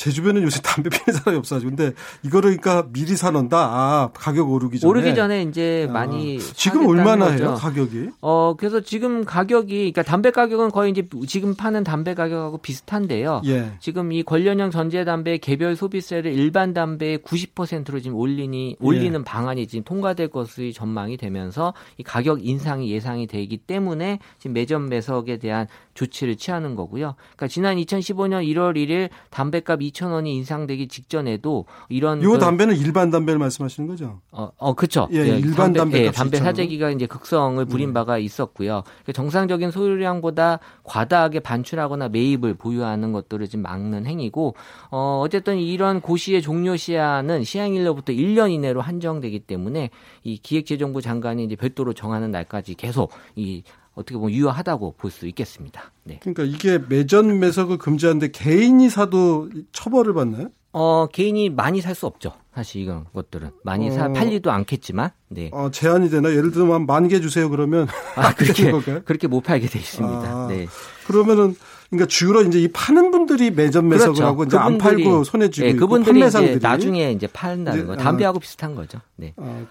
제 0.00 0.10
주변에 0.10 0.40
요새 0.40 0.62
담배 0.62 0.88
피는 0.88 1.12
사람이 1.12 1.36
없어가지고 1.36 1.76
근데 1.76 1.92
이거를 2.22 2.56
그러니까 2.56 2.88
미리 2.90 3.18
사놓는다. 3.18 3.58
아 3.58 4.10
가격 4.14 4.50
오르기 4.50 4.80
전에 4.80 4.88
오르기 4.88 5.14
전에 5.14 5.42
이제 5.42 5.84
아, 5.90 5.92
많이 5.92 6.38
지금 6.38 6.86
얼마나 6.86 7.26
거죠. 7.26 7.44
해요 7.44 7.54
가격이? 7.54 8.08
어 8.22 8.54
그래서 8.56 8.80
지금 8.80 9.26
가격이 9.26 9.76
그러니까 9.76 10.02
담배 10.02 10.30
가격은 10.30 10.70
거의 10.70 10.92
이제 10.92 11.06
지금 11.28 11.54
파는 11.54 11.84
담배 11.84 12.14
가격하고 12.14 12.56
비슷한데요. 12.56 13.42
예. 13.44 13.72
지금 13.78 14.12
이 14.12 14.22
관련형 14.22 14.70
전자담배 14.70 15.36
개별 15.36 15.76
소비세를 15.76 16.32
일반 16.32 16.72
담배의 16.72 17.18
90%로 17.18 18.00
지금 18.00 18.16
올리니 18.16 18.76
올리는 18.80 19.22
방안이 19.22 19.66
지금 19.66 19.84
통과될 19.84 20.28
것이 20.28 20.72
전망이 20.72 21.18
되면서 21.18 21.74
이 21.98 22.02
가격 22.02 22.46
인상이 22.46 22.90
예상이 22.90 23.26
되기 23.26 23.58
때문에 23.58 24.18
지금 24.38 24.54
매점 24.54 24.88
매석에 24.88 25.36
대한 25.36 25.66
조치를 25.94 26.36
취하는 26.36 26.74
거고요. 26.76 27.14
그러니까 27.36 27.48
지난 27.48 27.76
2015년 27.76 28.46
1월 28.46 28.76
1일 28.76 29.10
담배값 29.30 29.80
2,000원이 29.80 30.28
인상되기 30.28 30.88
직전에도 30.88 31.66
이런 31.88 32.22
요 32.22 32.32
그- 32.32 32.38
담배는 32.38 32.76
일반 32.76 33.10
담배를 33.10 33.38
말씀하시는 33.38 33.88
거죠? 33.88 34.20
어, 34.30 34.50
어, 34.56 34.74
그쵸. 34.74 35.08
예, 35.12 35.26
일반 35.38 35.72
담배, 35.72 36.04
예, 36.06 36.10
담배. 36.10 36.38
사재기가 36.38 36.90
이제 36.90 37.06
극성을 37.06 37.64
부린 37.66 37.92
바가 37.92 38.18
있었고요. 38.18 38.82
그 39.04 39.12
정상적인 39.12 39.70
소유량보다 39.70 40.60
과다하게 40.84 41.40
반출하거나 41.40 42.08
매입을 42.08 42.54
보유하는 42.54 43.12
것들을 43.12 43.46
지금 43.48 43.62
막는 43.62 44.06
행위고, 44.06 44.54
어, 44.90 45.20
어쨌든 45.24 45.58
이런 45.58 46.00
고시의 46.00 46.42
종료 46.42 46.76
시한은 46.76 47.44
시행일로부터 47.44 48.12
1년 48.12 48.50
이내로 48.52 48.80
한정되기 48.80 49.40
때문에 49.40 49.90
이 50.22 50.38
기획재정부 50.38 51.02
장관이 51.02 51.44
이제 51.44 51.56
별도로 51.56 51.92
정하는 51.92 52.30
날까지 52.30 52.74
계속 52.74 53.10
이 53.36 53.62
어떻게 53.94 54.16
보면 54.16 54.30
유효하다고 54.32 54.94
볼 54.98 55.10
수 55.10 55.26
있겠습니다. 55.26 55.92
네. 56.04 56.18
그러니까 56.22 56.44
이게 56.44 56.78
매전 56.88 57.38
매석을 57.40 57.78
금지하는데 57.78 58.28
개인이 58.30 58.88
사도 58.88 59.48
처벌을 59.72 60.14
받나요? 60.14 60.48
어, 60.72 61.08
개인이 61.12 61.50
많이 61.50 61.80
살 61.80 61.94
수 61.96 62.06
없죠. 62.06 62.32
사실 62.54 62.82
이런 62.82 63.04
것들은. 63.12 63.50
많이 63.64 63.90
사, 63.90 64.06
어. 64.06 64.12
팔리도 64.12 64.50
않겠지만, 64.52 65.10
네. 65.28 65.50
어, 65.52 65.70
제한이 65.72 66.10
되나? 66.10 66.30
예를 66.30 66.52
들면 66.52 66.72
한만개 66.72 67.20
주세요 67.20 67.48
그러면 67.50 67.88
아, 68.16 68.32
그렇게? 68.34 68.70
그렇게 69.04 69.26
못 69.26 69.40
팔게 69.42 69.66
돼 69.66 69.78
있습니다. 69.80 70.18
아, 70.18 70.46
네. 70.48 70.66
그러면은 71.06 71.56
그러니까 71.90 72.06
주로 72.06 72.42
이제 72.42 72.60
이 72.60 72.68
파는 72.68 73.10
분들이 73.10 73.50
매점 73.50 73.88
매석을 73.88 74.14
그렇죠. 74.14 74.24
하고 74.26 74.44
이제 74.44 74.56
안 74.56 74.78
그분들이- 74.78 74.80
팔고 75.04 75.24
손에 75.24 75.50
쥐고 75.50 75.66
네, 75.66 75.74
그분들이 75.74 76.10
이제 76.18 76.20
판매상들이 76.20 76.58
나중에 76.62 77.10
이제 77.12 77.26
판다는 77.26 77.80
이제, 77.80 77.86
거. 77.86 77.92
아. 77.94 77.96
담배하고 77.96 78.38
비슷한 78.38 78.76
거죠. 78.76 79.00
네. 79.16 79.34
아, 79.36 79.64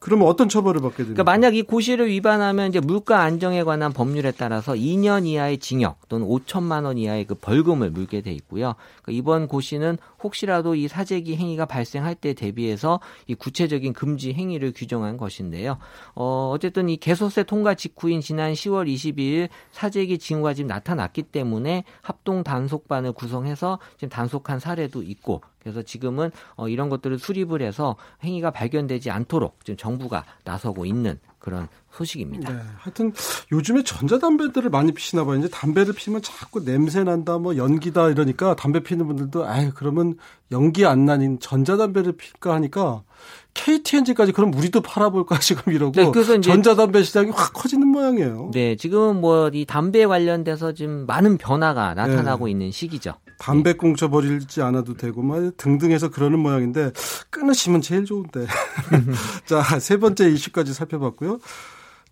그러면 0.00 0.28
어떤 0.28 0.48
처벌을 0.48 0.80
받게 0.80 0.96
됩니까? 0.96 1.22
그러니까 1.22 1.24
만약 1.24 1.54
이 1.54 1.62
고시를 1.62 2.08
위반하면 2.08 2.70
이제 2.70 2.80
물가 2.80 3.20
안정에 3.20 3.62
관한 3.64 3.92
법률에 3.92 4.32
따라서 4.32 4.72
2년 4.72 5.26
이하의 5.26 5.58
징역 5.58 6.08
또는 6.08 6.26
5천만 6.26 6.86
원 6.86 6.96
이하의 6.96 7.26
그 7.26 7.34
벌금을 7.34 7.90
물게 7.90 8.22
돼 8.22 8.32
있고요. 8.32 8.76
그러니까 9.02 9.12
이번 9.12 9.46
고시는 9.46 9.98
혹시라도 10.22 10.74
이 10.74 10.88
사재기 10.88 11.36
행위가 11.36 11.66
발생할 11.66 12.14
때 12.14 12.32
대비해서 12.32 12.98
이 13.26 13.34
구체적인 13.34 13.92
금지 13.92 14.32
행위를 14.32 14.72
규정한 14.74 15.18
것인데요. 15.18 15.76
어, 16.14 16.50
어쨌든 16.54 16.88
이 16.88 16.96
개소세 16.96 17.42
통과 17.42 17.74
직후인 17.74 18.22
지난 18.22 18.54
10월 18.54 18.90
22일 18.90 19.50
사재기 19.72 20.16
징후가 20.16 20.54
지금 20.54 20.68
나타났기 20.68 21.24
때문에 21.24 21.84
합동 22.00 22.42
단속반을 22.42 23.12
구성해서 23.12 23.78
지금 23.98 24.08
단속한 24.08 24.60
사례도 24.60 25.02
있고 25.02 25.42
그래서 25.62 25.82
지금은 25.82 26.30
어, 26.56 26.68
이런 26.68 26.88
것들을 26.88 27.18
수립을 27.18 27.62
해서 27.62 27.96
행위가 28.24 28.50
발견되지 28.50 29.10
않도록 29.10 29.58
지금 29.64 29.76
정부가 29.76 30.24
나서고 30.44 30.86
있는 30.86 31.18
그런 31.38 31.68
소식입니다. 31.92 32.52
네, 32.52 32.60
하여튼 32.78 33.12
요즘에 33.50 33.82
전자담배들을 33.82 34.68
많이 34.70 34.92
피시나 34.92 35.24
봐요. 35.24 35.38
이제 35.38 35.48
담배를 35.48 35.94
피면 35.94 36.20
자꾸 36.22 36.62
냄새 36.64 37.02
난다, 37.02 37.38
뭐 37.38 37.56
연기다 37.56 38.10
이러니까 38.10 38.54
담배 38.56 38.80
피는 38.80 39.06
분들도 39.06 39.46
아유 39.46 39.70
그러면 39.74 40.16
연기 40.52 40.84
안 40.84 41.04
나닌 41.06 41.38
전자담배를 41.40 42.12
필까 42.12 42.52
하니까 42.54 43.02
KTNG까지 43.54 44.32
그럼 44.32 44.54
우리도 44.54 44.80
팔아볼까 44.82 45.38
지금 45.40 45.72
이러고 45.72 45.92
네, 45.92 46.10
그래서 46.10 46.34
이제- 46.36 46.50
전자담배 46.50 47.02
시장이 47.02 47.30
확 47.30 47.52
커지는 47.52 47.88
모양이에요. 47.88 48.50
네, 48.52 48.76
지금 48.76 49.20
뭐 49.20 49.50
이 49.52 49.64
담배 49.64 50.06
관련돼서 50.06 50.72
지금 50.72 51.06
많은 51.06 51.36
변화가 51.38 51.94
나타나고 51.94 52.44
네. 52.46 52.50
있는 52.52 52.70
시기죠. 52.70 53.14
담배 53.40 53.72
꽁초 53.72 54.10
버리지 54.10 54.60
않아도 54.60 54.94
되고 54.94 55.22
막 55.22 55.40
등등해서 55.56 56.10
그러는 56.10 56.38
모양인데 56.40 56.92
끊으시면 57.30 57.80
제일 57.80 58.04
좋은데. 58.04 58.46
자, 59.46 59.62
세 59.80 59.96
번째 59.96 60.28
이슈까지 60.28 60.74
살펴봤고요. 60.74 61.38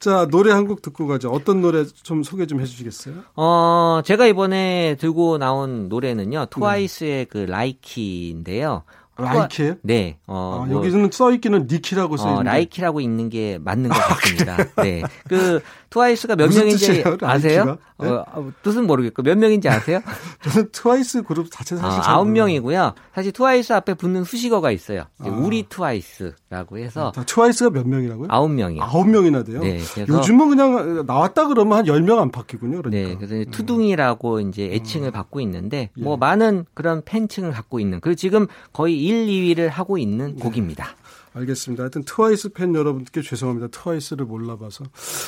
자, 0.00 0.26
노래 0.30 0.52
한 0.52 0.66
곡 0.66 0.80
듣고 0.80 1.06
가죠. 1.06 1.28
어떤 1.30 1.60
노래 1.60 1.84
좀 1.84 2.22
소개 2.22 2.46
좀 2.46 2.60
해주시겠어요? 2.60 3.14
어, 3.36 4.00
제가 4.04 4.26
이번에 4.26 4.96
들고 4.98 5.36
나온 5.38 5.88
노래는요, 5.90 6.46
트와이스의 6.50 7.26
그 7.26 7.38
Likey인데요. 7.38 8.84
Likey예요? 9.20 9.74
네, 9.82 10.16
어, 10.28 10.60
아, 10.62 10.66
뭐, 10.66 10.76
여기서는 10.78 11.10
써 11.10 11.32
있기는 11.32 11.66
니키라고 11.68 12.16
써 12.16 12.26
어, 12.28 12.30
있는데. 12.30 12.50
Likey라고 12.50 13.00
있는 13.00 13.28
게 13.28 13.58
맞는 13.60 13.90
것 13.90 13.98
같습니다. 13.98 14.56
네. 14.82 15.02
그, 15.28 15.60
트와이스가 15.90 16.36
몇 16.36 16.52
명인지 16.52 17.04
아세요? 17.22 17.78
네? 18.00 18.08
어, 18.08 18.24
어, 18.32 18.52
뜻은 18.62 18.86
모르겠고, 18.86 19.22
몇 19.22 19.36
명인지 19.38 19.68
아세요? 19.68 20.00
저는 20.44 20.68
트와이스 20.70 21.22
그룹 21.22 21.50
자체 21.50 21.76
사실 21.76 21.98
아, 21.98 22.02
잘 22.02 22.14
아홉 22.14 22.28
몰라요. 22.28 22.44
명이고요. 22.44 22.94
사실 23.14 23.32
트와이스 23.32 23.72
앞에 23.72 23.94
붙는 23.94 24.24
수식어가 24.24 24.70
있어요. 24.70 25.04
아. 25.18 25.28
우리 25.28 25.66
트와이스라고 25.68 26.78
해서 26.78 27.12
자, 27.14 27.24
트와이스가 27.24 27.70
몇 27.70 27.88
명이라고요? 27.88 28.28
아홉 28.30 28.50
명이요. 28.50 28.82
아홉 28.82 29.08
명이나 29.08 29.42
돼요. 29.42 29.60
네, 29.60 29.80
요즘은 30.08 30.48
그냥 30.50 31.06
나왔다 31.06 31.48
그러면 31.48 31.78
한 31.78 31.84
10명 31.86 32.18
안팎이군요. 32.18 32.82
그러니까. 32.82 33.08
네, 33.08 33.16
그래서 33.16 33.34
이제 33.36 33.50
트둥이라고 33.50 34.40
이제 34.40 34.70
애칭을 34.72 35.10
받고 35.10 35.40
있는데 35.40 35.90
뭐 35.98 36.14
예. 36.14 36.16
많은 36.18 36.66
그런 36.74 37.02
팬층을 37.04 37.50
갖고 37.52 37.80
있는 37.80 38.00
그리고 38.00 38.14
지금 38.14 38.46
거의 38.72 39.02
1, 39.02 39.26
2위를 39.26 39.68
하고 39.68 39.98
있는 39.98 40.36
곡입니다. 40.36 40.94
알겠습니다. 41.34 41.82
하여튼 41.84 42.02
트와이스 42.04 42.50
팬 42.50 42.74
여러분께 42.74 43.22
죄송합니다. 43.22 43.68
트와이스를 43.68 44.26
몰라봐서. 44.26 44.84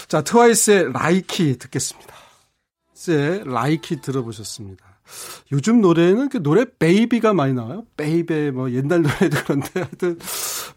자, 0.09 0.23
트와이스의 0.23 0.93
Likey 0.93 1.59
듣겠습니다. 1.59 2.15
트와이스의 2.95 3.43
Likey 3.47 4.01
들어보셨습니다. 4.01 4.85
요즘 5.53 5.81
노래는 5.81 6.29
그 6.29 6.43
노래 6.43 6.65
baby가 6.79 7.33
많이 7.35 7.53
나와요. 7.53 7.85
baby 7.97 8.53
뭐 8.53 8.71
옛날 8.71 9.03
노래도 9.03 9.39
그런데 9.45 9.69
하여튼 9.75 10.19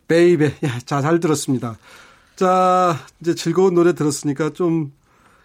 baby. 0.08 0.46
야, 0.66 0.80
자, 0.86 1.02
잘 1.02 1.20
들었습니다. 1.20 1.78
자, 2.36 2.98
이제 3.22 3.36
즐거운 3.36 3.76
노래 3.76 3.94
들었으니까 3.94 4.50
좀 4.52 4.92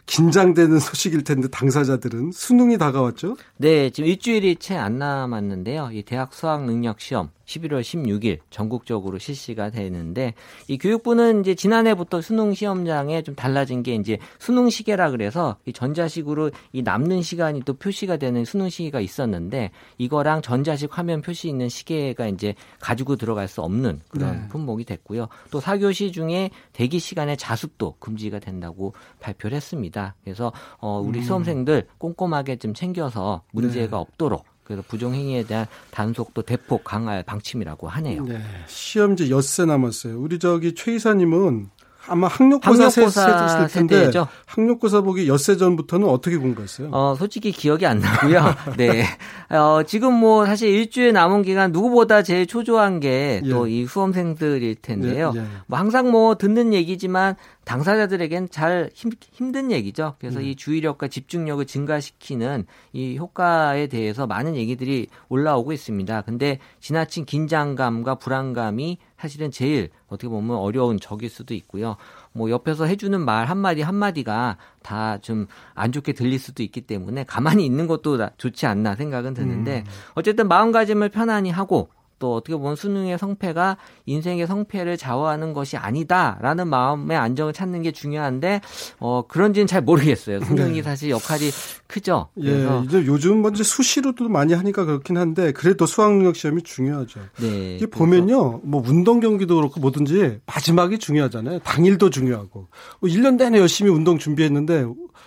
긴장되는 0.07 0.79
소식일 0.81 1.23
텐데 1.25 1.49
당사자들은 1.49 2.33
수능이 2.33 2.79
다가왔죠. 2.79 3.37
네, 3.59 3.91
지금 3.91 4.09
일주일이 4.09 4.57
채 4.57 4.75
안 4.75 4.99
남았는데요. 4.99 5.91
이 5.93 6.03
대학 6.03 6.33
수학 6.33 6.65
능력 6.65 7.01
시험 7.01 7.29
11월 7.49 7.81
16일 7.81 8.39
전국적으로 8.51 9.19
실시가 9.19 9.71
되는데 9.71 10.35
이 10.69 10.79
교육부는 10.79 11.41
이제 11.41 11.55
지난해부터 11.55 12.21
수능 12.21 12.55
시험장에 12.55 13.23
좀 13.23 13.35
달라진 13.35 13.83
게 13.83 13.95
이제 13.95 14.19
수능 14.39 14.71
시계라 14.71 15.11
그래서 15.11 15.57
이 15.65 15.73
전자식으로 15.73 16.51
이 16.73 16.83
남는 16.83 17.23
시간이 17.23 17.63
또 17.65 17.75
표시가 17.75 18.19
되는 18.19 18.45
수능 18.45 18.69
시계가 18.69 19.01
있었는데 19.01 19.71
이거랑 19.97 20.43
전자식 20.43 20.97
화면 20.97 21.23
표시 21.23 21.49
있는 21.49 21.69
시계가 21.69 22.29
이제 22.29 22.55
가지고 22.81 23.17
들어갈 23.17 23.49
수 23.49 23.63
없는 23.63 24.01
그런 24.09 24.43
네. 24.43 24.49
품목이 24.49 24.85
됐고요. 24.85 25.29
또 25.51 25.61
4교시 25.61 26.13
중에 26.13 26.51
대기 26.73 26.99
시간의 26.99 27.37
자습도 27.37 27.97
금지가 27.99 28.39
된다고 28.39 28.93
발표를 29.21 29.57
했습니다. 29.57 30.15
그래서 30.23 30.53
어 30.79 31.01
우리 31.05 31.23
수험생들 31.23 31.87
꼼꼼하게 31.99 32.57
좀 32.57 32.75
챙겨서 32.75 33.43
문제가 33.53 33.99
없도록 33.99 34.45
그래서 34.69 34.83
부정행위에 34.87 35.45
대한 35.45 35.67
단속도 35.91 36.43
대폭 36.43 36.85
강화할 36.85 37.23
방침이라고 37.23 37.89
하네요. 37.89 38.25
네. 38.25 38.39
시험지 38.67 39.31
엿새 39.31 39.65
남았어요. 39.65 40.21
우리 40.21 40.39
저기 40.39 40.75
최 40.75 40.95
이사님은 40.95 41.71
아마 42.09 42.27
학력고사, 42.29 42.89
세- 42.91 43.01
학력고사 43.03 43.21
세셨을 43.49 43.69
텐데 43.69 43.99
세대죠. 43.99 44.27
학력고사 44.47 45.03
보기 45.03 45.29
엿새 45.29 45.57
전부터는 45.57 46.09
어떻게 46.09 46.37
공부했어요? 46.37 46.89
어, 46.93 47.15
솔직히 47.19 47.53
기억이 47.53 47.87
안 47.87 47.99
나고요. 48.01 48.55
네. 48.79 49.05
어, 49.51 49.83
지금 49.87 50.15
뭐 50.15 50.47
사실 50.47 50.69
일주일 50.71 51.13
남은 51.13 51.43
기간 51.43 51.73
누구보다 51.73 52.23
제일 52.23 52.47
초조한 52.47 53.01
게또 53.01 53.71
예. 53.71 53.73
이 53.75 53.87
수험생들일 53.87 54.77
텐데요. 54.77 55.33
예, 55.37 55.41
예. 55.41 55.45
뭐 55.67 55.79
항상 55.79 56.11
뭐 56.11 56.37
듣는 56.37 56.73
얘기지만 56.73 57.37
당사자들에겐 57.65 58.49
잘 58.51 58.91
힘, 58.95 59.11
힘든 59.33 59.71
얘기죠. 59.71 60.15
그래서 60.19 60.39
음. 60.41 60.45
이 60.45 60.57
주의력과 60.57 61.09
집중력을 61.09 61.65
증가시키는 61.67 62.65
이 62.95 63.19
효과에 63.19 63.87
대해서 63.89 64.27
많은 64.27 64.57
얘기들이 64.57 65.09
올라오고 65.29 65.73
있습니다. 65.73 66.23
근데 66.23 66.59
지나친 66.81 67.27
긴장감과 67.27 68.15
불안감이 68.17 68.99
사실은 69.19 69.51
제일 69.51 69.91
어떻게 70.07 70.29
보면 70.29 70.57
어려운 70.57 70.99
적일 71.01 71.29
수도 71.29 71.55
있고요. 71.55 71.97
뭐 72.33 72.51
옆에서 72.51 72.85
해주는 72.87 73.21
말 73.21 73.47
한마디 73.47 73.83
한마디가 73.83 74.57
다 74.83 75.19
좀 75.23 75.47
안 75.75 75.93
좋게 75.93 76.13
들릴 76.13 76.39
수도 76.39 76.63
있기 76.63 76.83
때문에 76.83 77.25
가만히 77.25 77.65
있는 77.67 77.87
것도 77.87 78.17
나- 78.17 78.31
좋지 78.39 78.67
않나 78.67 78.95
생각은 78.95 79.35
드는데 79.35 79.85
어쨌든 80.15 80.47
마음가짐을 80.49 81.09
편안히 81.11 81.51
하고 81.51 81.89
또 82.19 82.35
어떻게 82.35 82.57
보면 82.57 82.77
수능의 82.77 83.19
성패가 83.19 83.77
인생의 84.07 84.47
성패를 84.47 84.97
좌우하는 84.97 85.53
것이 85.53 85.77
아니다라는 85.77 86.69
마음의 86.69 87.17
안정을 87.17 87.53
찾는 87.53 87.83
게 87.83 87.93
중요한데 87.93 88.61
어 88.99 89.23
그런지는 89.27 89.67
잘 89.67 89.83
모르겠어요. 89.83 90.41
수능이 90.41 90.77
네. 90.77 90.83
사실 90.83 91.11
역할이 91.11 91.51
크죠. 91.87 92.29
예, 92.43 92.67
이제 92.85 93.05
요즘 93.07 93.43
먼저 93.43 93.59
뭐 93.59 93.65
수시로도 93.65 94.29
많이 94.29 94.53
하니까 94.53 94.85
그렇긴 94.85 95.17
한데 95.17 95.53
그래도 95.53 95.87
수학 95.87 96.13
능력 96.13 96.37
시험이 96.37 96.63
중요하죠. 96.63 97.21
네. 97.41 97.77
이게 97.77 97.87
보면요, 97.87 98.61
뭐 98.63 98.83
운동 98.87 99.21
경기도 99.21 99.57
그렇고 99.57 99.81
뭐든지 99.81 100.41
마지막이 100.47 100.99
중요하잖아요. 100.99 101.61
당일도 101.61 102.11
중요하고 102.11 102.69
1년 103.03 103.23
뭐 103.23 103.31
내내 103.33 103.59
열심히 103.59 103.91
운동 103.91 104.19
준비했는데 104.19 104.87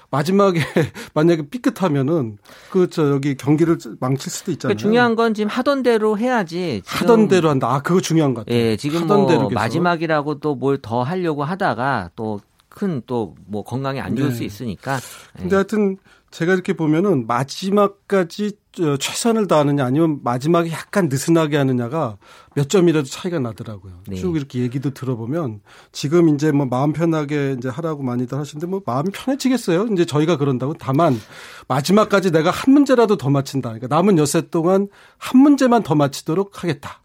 마지막에 0.09 0.59
만약에 1.13 1.49
삐끗하면은 1.49 2.37
그 2.69 2.87
저 2.89 3.09
여기 3.09 3.35
경기를 3.35 3.77
망칠 3.99 4.31
수도 4.31 4.51
있잖아요. 4.51 4.75
그러니까 4.75 4.81
중요한 4.81 5.15
건 5.15 5.33
지금 5.33 5.49
하던 5.49 5.83
대로 5.83 6.17
해야지. 6.17 6.81
하던 6.85 7.27
대로 7.29 7.49
한다. 7.49 7.73
아 7.73 7.81
그거 7.81 8.01
중요한 8.01 8.33
것 8.33 8.45
같아요. 8.45 8.59
예, 8.59 8.75
지금 8.77 9.03
하던 9.03 9.17
뭐 9.21 9.27
대로 9.27 9.49
마지막이라고 9.49 10.39
또 10.39 10.55
뭘 10.59 10.81
더 10.81 11.03
하려고 11.03 11.43
하다가 11.43 12.11
또 12.15 12.39
큰 12.69 13.01
또 13.05 13.35
뭐 13.47 13.63
건강에 13.63 13.99
안 13.99 14.15
좋을 14.15 14.29
네. 14.29 14.35
수 14.35 14.43
있으니까. 14.43 14.99
근데 15.37 15.55
예. 15.55 15.55
하여튼 15.57 15.97
제가 16.31 16.53
이렇게 16.53 16.73
보면은 16.73 17.27
마지막까지 17.27 18.53
최선을 18.99 19.47
다하느냐 19.47 19.83
아니면 19.83 20.21
마지막에 20.23 20.71
약간 20.71 21.09
느슨하게 21.09 21.57
하느냐가 21.57 22.17
몇 22.55 22.69
점이라도 22.69 23.05
차이가 23.05 23.37
나더라고요. 23.39 23.99
네. 24.07 24.15
쭉 24.15 24.37
이렇게 24.37 24.59
얘기도 24.59 24.91
들어보면 24.91 25.59
지금 25.91 26.29
이제 26.29 26.53
뭐 26.53 26.65
마음 26.65 26.93
편하게 26.93 27.55
이제 27.57 27.67
하라고 27.67 28.01
많이들 28.01 28.37
하시는데 28.37 28.67
뭐 28.67 28.81
마음 28.85 29.05
편해지겠어요. 29.11 29.87
이제 29.87 30.05
저희가 30.05 30.37
그런다고 30.37 30.73
다만 30.73 31.19
마지막까지 31.67 32.31
내가 32.31 32.49
한 32.49 32.73
문제라도 32.73 33.17
더 33.17 33.29
맞힌다. 33.29 33.69
그러니까 33.69 33.93
남은 33.93 34.17
여세 34.17 34.49
동안 34.49 34.87
한 35.17 35.41
문제만 35.41 35.83
더 35.83 35.95
맞히도록 35.95 36.63
하겠다. 36.63 37.00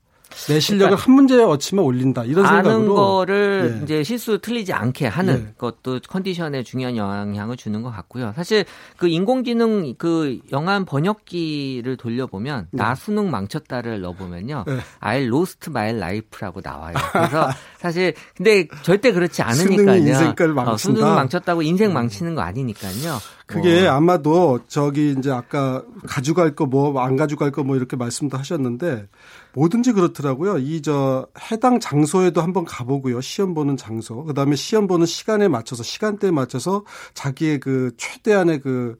내 0.48 0.60
실력을 0.60 0.88
그러니까 0.90 1.04
한 1.04 1.14
문제에 1.14 1.42
얻치면 1.42 1.84
올린다 1.84 2.24
이런 2.24 2.46
생각으로 2.46 2.70
아는 2.74 2.88
거를 2.88 3.78
예. 3.78 3.84
이제 3.84 4.02
실수 4.04 4.38
틀리지 4.38 4.72
않게 4.72 5.06
하는 5.06 5.46
예. 5.48 5.54
것도 5.56 6.00
컨디션에 6.08 6.62
중요한 6.62 6.96
영향을 6.96 7.56
주는 7.56 7.82
것 7.82 7.90
같고요. 7.90 8.32
사실 8.36 8.64
그 8.96 9.08
인공지능 9.08 9.94
그 9.96 10.38
영한 10.52 10.84
번역기를 10.84 11.96
돌려보면 11.96 12.68
네. 12.70 12.82
나 12.82 12.94
수능 12.94 13.30
망쳤다를 13.30 14.00
넣어보면요, 14.02 14.64
네. 14.66 14.78
I 15.00 15.24
lost 15.24 15.70
my 15.70 15.90
life라고 15.90 16.60
나와요. 16.62 16.94
그래서 17.12 17.48
사실 17.80 18.14
근데 18.36 18.68
절대 18.82 19.12
그렇지 19.12 19.42
않으니까요. 19.42 19.96
인생을 19.96 20.34
망친다. 20.54 20.70
어, 20.70 20.76
수능 20.76 21.02
망쳤다고 21.02 21.62
인생 21.62 21.90
음. 21.90 21.94
망치는 21.94 22.34
거 22.34 22.42
아니니까요. 22.42 23.18
그게 23.46 23.86
어. 23.86 23.92
아마도 23.92 24.58
저기 24.66 25.14
이제 25.16 25.30
아까 25.30 25.84
가져갈 26.06 26.54
거 26.56 26.66
뭐 26.66 26.98
안 27.00 27.16
가져갈 27.16 27.52
거 27.52 27.62
뭐 27.62 27.76
이렇게 27.76 27.96
말씀도 27.96 28.36
하셨는데 28.36 29.06
뭐든지 29.54 29.92
그렇더라고요. 29.92 30.58
이 30.58 30.82
저 30.82 31.28
해당 31.50 31.78
장소에도 31.80 32.42
한번 32.42 32.64
가보고요. 32.64 33.20
시험 33.20 33.54
보는 33.54 33.76
장소. 33.76 34.24
그다음에 34.24 34.56
시험 34.56 34.86
보는 34.88 35.06
시간에 35.06 35.46
맞춰서 35.48 35.82
시간대에 35.84 36.30
맞춰서 36.32 36.84
자기의 37.14 37.60
그 37.60 37.92
최대한의 37.96 38.60
그 38.60 38.96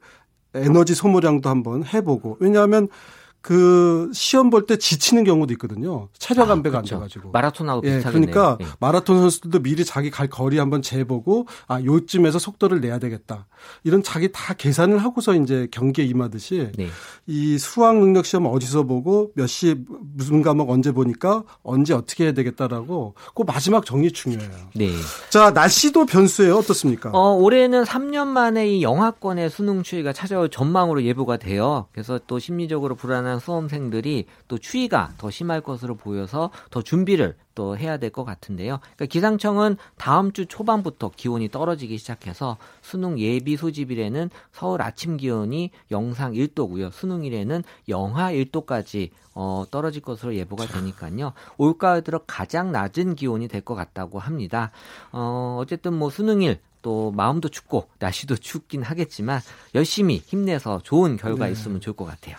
에너지 0.53 0.95
소모량도 0.95 1.49
한번 1.49 1.83
해보고 1.85 2.37
왜냐하면 2.39 2.87
그 3.41 4.09
시험 4.13 4.49
볼 4.49 4.65
때 4.67 4.75
지치는 4.77 5.23
경우도 5.23 5.53
있거든요. 5.53 6.09
체력 6.17 6.49
안배가 6.49 6.79
아, 6.79 6.81
그렇죠. 6.81 6.95
안 6.95 7.01
돼가지고. 7.01 7.31
마라톤하고 7.31 7.81
예, 7.85 7.95
비슷하겠네요. 7.97 8.31
그러니까 8.31 8.57
예. 8.61 8.67
마라톤 8.79 9.17
선수들도 9.17 9.59
미리 9.61 9.85
자기 9.85 10.09
갈 10.09 10.27
거리 10.27 10.57
한번 10.57 10.81
재보고 10.81 11.47
아 11.67 11.81
요쯤에서 11.81 12.39
속도를 12.39 12.81
내야 12.81 12.99
되겠다. 12.99 13.47
이런 13.83 14.03
자기 14.03 14.31
다 14.31 14.53
계산을 14.53 14.97
하고서 14.99 15.33
이제 15.35 15.67
경기에 15.71 16.05
임하듯이 16.05 16.71
네. 16.77 16.87
이 17.25 17.57
수학 17.57 17.97
능력 17.97 18.25
시험 18.25 18.45
어디서 18.47 18.83
보고 18.83 19.31
몇 19.35 19.47
시 19.47 19.75
무슨 20.15 20.41
과목 20.41 20.69
언제 20.69 20.91
보니까 20.91 21.43
언제 21.63 21.93
어떻게 21.93 22.25
해야 22.25 22.31
되겠다라고 22.33 23.13
그 23.35 23.43
마지막 23.47 23.85
정리 23.85 24.11
중요해요. 24.11 24.51
네. 24.75 24.89
자 25.29 25.51
날씨도 25.51 26.05
변수예요. 26.05 26.55
어떻습니까? 26.57 27.11
어, 27.13 27.33
올해는 27.35 27.83
3년 27.83 28.27
만에 28.27 28.67
이 28.67 28.81
영하권의 28.83 29.49
수능 29.49 29.83
추위가 29.83 30.11
찾아올 30.11 30.49
전망으로 30.49 31.03
예보가 31.03 31.37
돼요. 31.37 31.87
그래서 31.93 32.19
또 32.27 32.39
심리적으로 32.39 32.95
불안 32.95 33.26
한 33.27 33.37
대한 33.37 33.39
수험생들이 33.39 34.25
또 34.47 34.57
추위가 34.57 35.11
더 35.17 35.29
심할 35.29 35.61
것으로 35.61 35.95
보여서 35.95 36.49
더 36.71 36.81
준비를 36.81 37.35
또 37.55 37.77
해야 37.77 37.97
될 37.97 38.07
것 38.11 38.23
같은데요. 38.23 38.79
그러니까 38.79 39.05
기상청은 39.05 39.77
다음 39.97 40.31
주 40.31 40.45
초반부터 40.45 41.11
기온이 41.15 41.49
떨어지기 41.49 41.97
시작해서 41.97 42.57
수능 42.81 43.19
예비 43.19 43.57
소집일에는 43.57 44.29
서울 44.53 44.81
아침 44.81 45.17
기온이 45.17 45.71
영상 45.91 46.31
1도고요. 46.33 46.91
수능일에는 46.91 47.63
영하 47.89 48.31
1도까지 48.31 49.09
어, 49.33 49.65
떨어질 49.69 50.01
것으로 50.01 50.33
예보가 50.35 50.65
되니까요. 50.67 51.33
올가을 51.57 52.01
들어 52.03 52.19
가장 52.25 52.71
낮은 52.71 53.15
기온이 53.15 53.47
될 53.47 53.61
것 53.67 53.75
같다고 53.75 54.19
합니다. 54.19 54.71
어, 55.11 55.57
어쨌든 55.59 55.93
뭐 55.93 56.09
수능일 56.09 56.59
또 56.81 57.11
마음도 57.11 57.49
춥고 57.49 57.89
날씨도 57.99 58.37
춥긴 58.37 58.81
하겠지만 58.83 59.41
열심히 59.75 60.17
힘내서 60.25 60.79
좋은 60.83 61.17
결과 61.17 61.47
네. 61.47 61.51
있으면 61.51 61.81
좋을 61.81 61.95
것 61.95 62.05
같아요. 62.05 62.37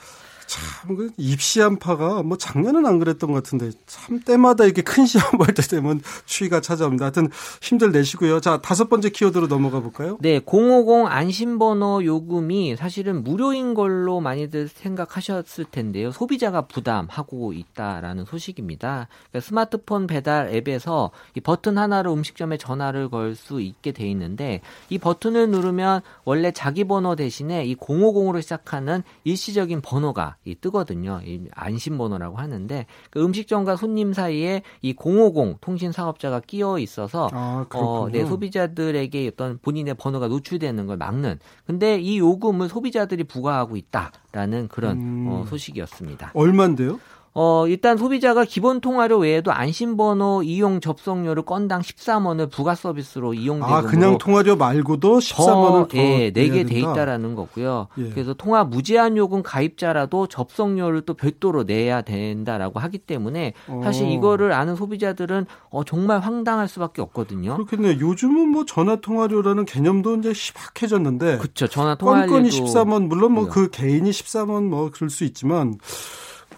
참, 0.48 0.96
그 0.96 1.10
입시 1.16 1.60
한파가 1.60 2.22
뭐 2.24 2.36
작년은 2.36 2.86
안 2.86 2.98
그랬던 2.98 3.30
것 3.30 3.44
같은데 3.44 3.70
참 3.86 4.18
때마다 4.20 4.64
이렇게 4.64 4.82
큰 4.82 5.06
시험 5.06 5.24
볼 5.38 5.54
때 5.54 5.62
되면 5.62 6.00
추위가 6.26 6.60
찾아옵니다. 6.60 7.04
하여튼 7.04 7.28
힘들 7.62 7.92
내시고요. 7.92 8.40
자, 8.40 8.60
다섯 8.60 8.88
번째 8.88 9.10
키워드로 9.10 9.46
넘어가 9.46 9.80
볼까요? 9.80 10.18
네, 10.20 10.40
050 10.44 11.06
안심번호 11.06 12.04
요금이 12.04 12.76
사실은 12.76 13.22
무료인 13.22 13.74
걸로 13.74 14.20
많이들 14.20 14.68
생각하셨을 14.68 15.66
텐데요. 15.70 16.10
소비자가 16.10 16.62
부담하고 16.62 17.52
있다라는 17.52 18.24
소식입니다. 18.24 19.08
그러니까 19.30 19.46
스마트폰 19.46 20.06
배달 20.06 20.48
앱에서 20.54 21.10
이 21.34 21.40
버튼 21.40 21.78
하나로 21.78 22.12
음식점에 22.14 22.56
전화를 22.56 23.08
걸 23.08 23.28
수 23.38 23.60
있게 23.60 23.92
돼 23.92 24.08
있는데 24.10 24.62
이 24.88 24.98
버튼을 24.98 25.50
누르면 25.50 26.00
원래 26.24 26.50
자기 26.50 26.84
번호 26.84 27.14
대신에 27.14 27.64
이 27.66 27.76
050으로 27.76 28.40
시작하는 28.42 29.02
일시적인 29.24 29.82
번호가 29.82 30.36
이 30.44 30.54
뜨거든요. 30.54 31.20
이 31.24 31.42
안심 31.52 31.98
번호라고 31.98 32.36
하는데 32.36 32.86
그 33.10 33.22
음식점과 33.22 33.76
손님 33.76 34.12
사이에 34.12 34.62
이 34.82 34.94
050 34.98 35.60
통신 35.60 35.92
사업자가 35.92 36.40
끼어 36.40 36.78
있어서 36.78 37.28
아, 37.32 37.66
어, 37.74 38.08
네, 38.10 38.24
소비자들에게 38.24 39.28
어떤 39.28 39.58
본인의 39.58 39.94
번호가 39.94 40.28
노출되는 40.28 40.86
걸 40.86 40.96
막는. 40.96 41.38
근데 41.66 41.98
이 42.00 42.18
요금을 42.18 42.68
소비자들이 42.68 43.24
부과하고 43.24 43.76
있다라는 43.76 44.68
그런 44.68 44.96
음. 44.98 45.26
어, 45.28 45.44
소식이었습니다. 45.46 46.32
얼마인데요? 46.34 46.98
어, 47.34 47.66
일단 47.68 47.96
소비자가 47.96 48.44
기본 48.44 48.80
통화료 48.80 49.18
외에도 49.18 49.52
안심번호 49.52 50.42
이용 50.42 50.80
접속료를 50.80 51.44
건당 51.44 51.82
13원을 51.82 52.50
부가 52.50 52.74
서비스로 52.74 53.34
이용되는 53.34 53.72
아, 53.72 53.82
그냥 53.82 54.18
통화료 54.18 54.56
말고도 54.56 55.18
13원을 55.18 55.88
더, 55.90 55.98
예, 55.98 56.30
내게 56.32 56.64
돼 56.64 56.78
있다라는 56.80 57.34
거고요. 57.34 57.88
예. 57.98 58.10
그래서 58.10 58.34
통화 58.34 58.64
무제한 58.64 59.16
요금 59.16 59.42
가입자라도 59.42 60.26
접속료를 60.28 61.02
또 61.02 61.14
별도로 61.14 61.64
내야 61.64 62.02
된다라고 62.02 62.80
하기 62.80 62.98
때문에 62.98 63.52
사실 63.82 64.06
어. 64.06 64.10
이거를 64.10 64.52
아는 64.52 64.74
소비자들은 64.76 65.46
어, 65.70 65.84
정말 65.84 66.20
황당할 66.20 66.68
수밖에 66.68 67.02
없거든요. 67.02 67.54
그렇겠네요. 67.54 68.00
요즘은 68.00 68.48
뭐 68.48 68.64
전화 68.64 68.96
통화료라는 68.96 69.64
개념도 69.64 70.16
이제 70.16 70.32
희박해졌는데 70.34 71.38
그렇죠. 71.38 71.66
전화 71.68 71.94
통화료도 71.94 72.32
건건이 72.32 72.50
13원 72.50 73.06
물론 73.06 73.32
뭐 73.32 73.48
그 73.48 73.70
개인이 73.70 74.08
13원 74.10 74.64
뭐 74.64 74.90
그럴 74.92 75.08
수 75.10 75.24
있지만 75.24 75.78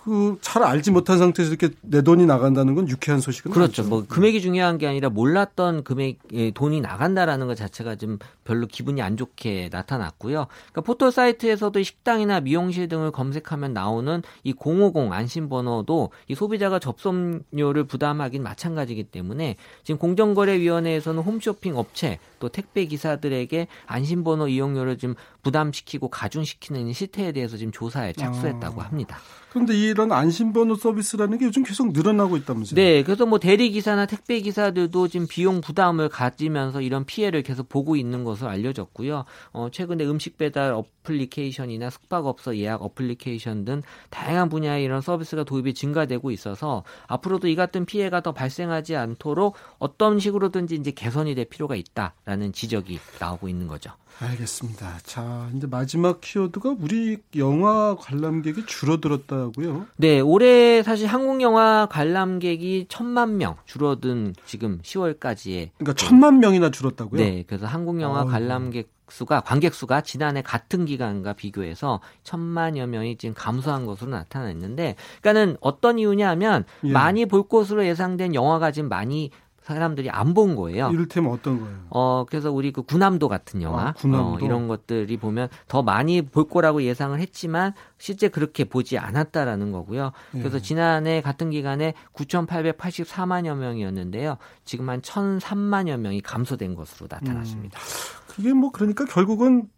그 0.04 0.30
잘 0.40 0.62
알지 0.64 0.90
못한 0.90 1.18
상태에서 1.18 1.52
이렇게 1.52 1.74
내 1.80 2.02
돈이 2.02 2.26
나간다는 2.26 2.74
건 2.74 2.88
유쾌한 2.88 3.20
소식은 3.20 3.52
그렇죠. 3.52 3.82
아니죠. 3.82 3.88
뭐 3.88 4.04
금액이 4.08 4.40
중요한 4.40 4.78
게 4.78 4.86
아니라 4.86 5.08
몰랐던 5.10 5.84
금액의 5.84 6.52
돈이 6.54 6.80
나간다라는 6.80 7.46
것 7.46 7.54
자체가 7.54 7.96
좀 7.96 8.18
별로 8.44 8.66
기분이 8.66 9.00
안 9.00 9.16
좋게 9.16 9.68
나타났고요. 9.70 10.46
그러니까 10.48 10.80
포털 10.80 11.12
사이트에서도 11.12 11.80
식당이나 11.82 12.40
미용실 12.40 12.88
등을 12.88 13.12
검색하면 13.12 13.72
나오는 13.72 14.22
이 14.42 14.54
050 14.58 15.12
안심 15.12 15.48
번호도 15.48 16.10
이 16.28 16.34
소비자가 16.34 16.78
접속료를 16.78 17.84
부담하긴 17.84 18.42
마찬가지이기 18.42 19.04
때문에 19.04 19.56
지금 19.84 19.98
공정거래위원회에서는 19.98 21.22
홈쇼핑 21.22 21.76
업체 21.76 22.18
또 22.40 22.48
택배 22.48 22.84
기사들에게 22.86 23.68
안심번호 23.86 24.48
이용료를 24.48 24.98
좀 24.98 25.14
부담시키고 25.42 26.08
가중시키는 26.08 26.92
실태에 26.92 27.30
대해서 27.30 27.56
지금 27.56 27.70
조사에 27.70 28.14
착수했다고 28.14 28.82
아. 28.82 28.86
합니다. 28.86 29.18
그런데 29.50 29.74
이런 29.76 30.12
안심번호 30.12 30.76
서비스라는 30.76 31.38
게 31.38 31.44
요즘 31.44 31.64
계속 31.64 31.92
늘어나고 31.92 32.36
있다면서요? 32.36 32.76
네, 32.76 33.02
그래서 33.02 33.26
뭐 33.26 33.38
대리 33.40 33.70
기사나 33.70 34.06
택배 34.06 34.40
기사들도 34.40 35.08
지금 35.08 35.26
비용 35.28 35.60
부담을 35.60 36.08
가지면서 36.08 36.80
이런 36.80 37.04
피해를 37.04 37.42
계속 37.42 37.68
보고 37.68 37.96
있는 37.96 38.22
것으로 38.22 38.48
알려졌고요. 38.48 39.24
어, 39.52 39.68
최근에 39.72 40.04
음식 40.06 40.38
배달 40.38 40.72
어플리케이션이나 40.72 41.90
숙박업소 41.90 42.56
예약 42.58 42.82
어플리케이션 42.82 43.64
등 43.64 43.82
다양한 44.10 44.48
분야의 44.48 44.84
이런 44.84 45.00
서비스가 45.00 45.42
도입이 45.42 45.74
증가되고 45.74 46.30
있어서 46.30 46.84
앞으로도 47.08 47.48
이 47.48 47.56
같은 47.56 47.84
피해가 47.84 48.20
더 48.20 48.32
발생하지 48.32 48.94
않도록 48.94 49.56
어떤 49.78 50.20
식으로든지 50.20 50.76
이제 50.76 50.92
개선이 50.92 51.34
될 51.34 51.46
필요가 51.46 51.74
있다. 51.74 52.14
라는 52.30 52.52
지적이 52.52 53.00
나오고 53.18 53.48
있는 53.48 53.66
거죠. 53.66 53.90
알겠습니다. 54.20 55.00
자, 55.02 55.50
이제 55.52 55.66
마지막 55.66 56.20
키워드가 56.20 56.76
우리 56.78 57.18
영화 57.34 57.96
관람객이 57.98 58.66
줄어들었다고요? 58.66 59.88
네, 59.96 60.20
올해 60.20 60.84
사실 60.84 61.08
한국 61.08 61.40
영화 61.42 61.88
관람객이 61.90 62.86
천만 62.88 63.36
명 63.36 63.56
줄어든 63.64 64.34
지금 64.46 64.78
10월까지에 64.82 65.70
그러니까 65.78 65.94
천만 65.94 66.38
명이나 66.38 66.70
줄었다고요? 66.70 67.20
네, 67.20 67.42
그래서 67.48 67.66
한국 67.66 68.00
영화 68.00 68.24
관람객 68.24 68.92
수가 69.08 69.40
관객 69.40 69.74
수가 69.74 70.02
지난해 70.02 70.40
같은 70.40 70.84
기간과 70.84 71.32
비교해서 71.32 71.98
천만여 72.22 72.86
명이 72.86 73.16
지금 73.16 73.34
감소한 73.34 73.84
것으로 73.84 74.12
나타났는데, 74.12 74.94
그러니까는 75.20 75.56
어떤 75.60 75.98
이유냐면 75.98 76.64
예. 76.84 76.92
많이 76.92 77.26
볼 77.26 77.48
것으로 77.48 77.84
예상된 77.84 78.36
영화가 78.36 78.70
지금 78.70 78.88
많이 78.88 79.32
사람들이 79.62 80.08
안 80.10 80.30
본 80.34 80.56
거예요. 80.56 80.90
이를테면 80.92 81.32
어떤 81.32 81.60
거예요? 81.60 81.76
어, 81.90 82.24
그래서 82.28 82.50
우리 82.52 82.72
그 82.72 82.82
군함도 82.82 83.28
같은 83.28 83.62
영화, 83.62 83.88
아, 83.88 83.92
군함도? 83.92 84.28
어, 84.34 84.38
이런 84.46 84.68
것들이 84.68 85.16
보면 85.16 85.48
더 85.68 85.82
많이 85.82 86.22
볼 86.22 86.48
거라고 86.48 86.82
예상을 86.82 87.18
했지만 87.18 87.72
실제 87.98 88.28
그렇게 88.28 88.64
보지 88.64 88.96
않았다라는 88.98 89.72
거고요. 89.72 90.12
그래서 90.32 90.56
예. 90.58 90.62
지난해 90.62 91.20
같은 91.20 91.50
기간에 91.50 91.94
9,884만여 92.14 93.56
명이었는데요. 93.56 94.36
지금 94.64 94.88
한 94.88 95.00
1,003만여 95.02 95.96
명이 95.98 96.20
감소된 96.22 96.74
것으로 96.74 97.08
나타났습니다. 97.10 97.78
음, 97.78 98.24
그게 98.28 98.52
뭐 98.52 98.70
그러니까 98.70 99.04
결국은 99.04 99.68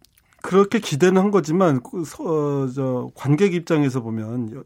그렇게 0.43 0.79
기대는 0.79 1.21
한 1.21 1.31
거지만 1.31 1.79
그 1.81 2.03
어, 2.19 2.67
저 2.67 3.09
관객 3.15 3.53
입장에서 3.53 4.01
보면 4.01 4.65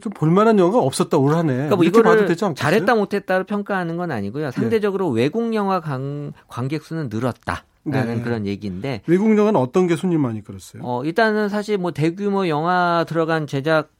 좀 0.00 0.12
볼만한 0.12 0.58
영화가 0.58 0.80
없었다 0.80 1.16
올 1.16 1.34
한해. 1.36 1.52
그러니까 1.54 1.76
뭐 1.76 1.84
이거를 1.84 2.36
잘했다 2.56 2.94
못했다로 2.96 3.44
평가하는 3.44 3.96
건 3.96 4.10
아니고요. 4.10 4.50
상대적으로 4.50 5.14
네. 5.14 5.22
외국 5.22 5.54
영화 5.54 5.80
관, 5.80 6.32
관객 6.48 6.82
수는 6.82 7.08
늘었다. 7.08 7.64
라는 7.88 8.16
네. 8.16 8.22
그런 8.22 8.46
얘기인데 8.46 9.02
외국 9.06 9.38
영화는 9.38 9.60
어떤 9.60 9.86
게 9.86 9.94
손님 9.94 10.20
많이 10.20 10.42
끌었어요? 10.42 10.82
어, 10.84 11.04
일단은 11.04 11.48
사실 11.48 11.78
뭐 11.78 11.92
대규모 11.92 12.48
영화 12.48 13.04
들어간 13.08 13.46
제작 13.46 13.90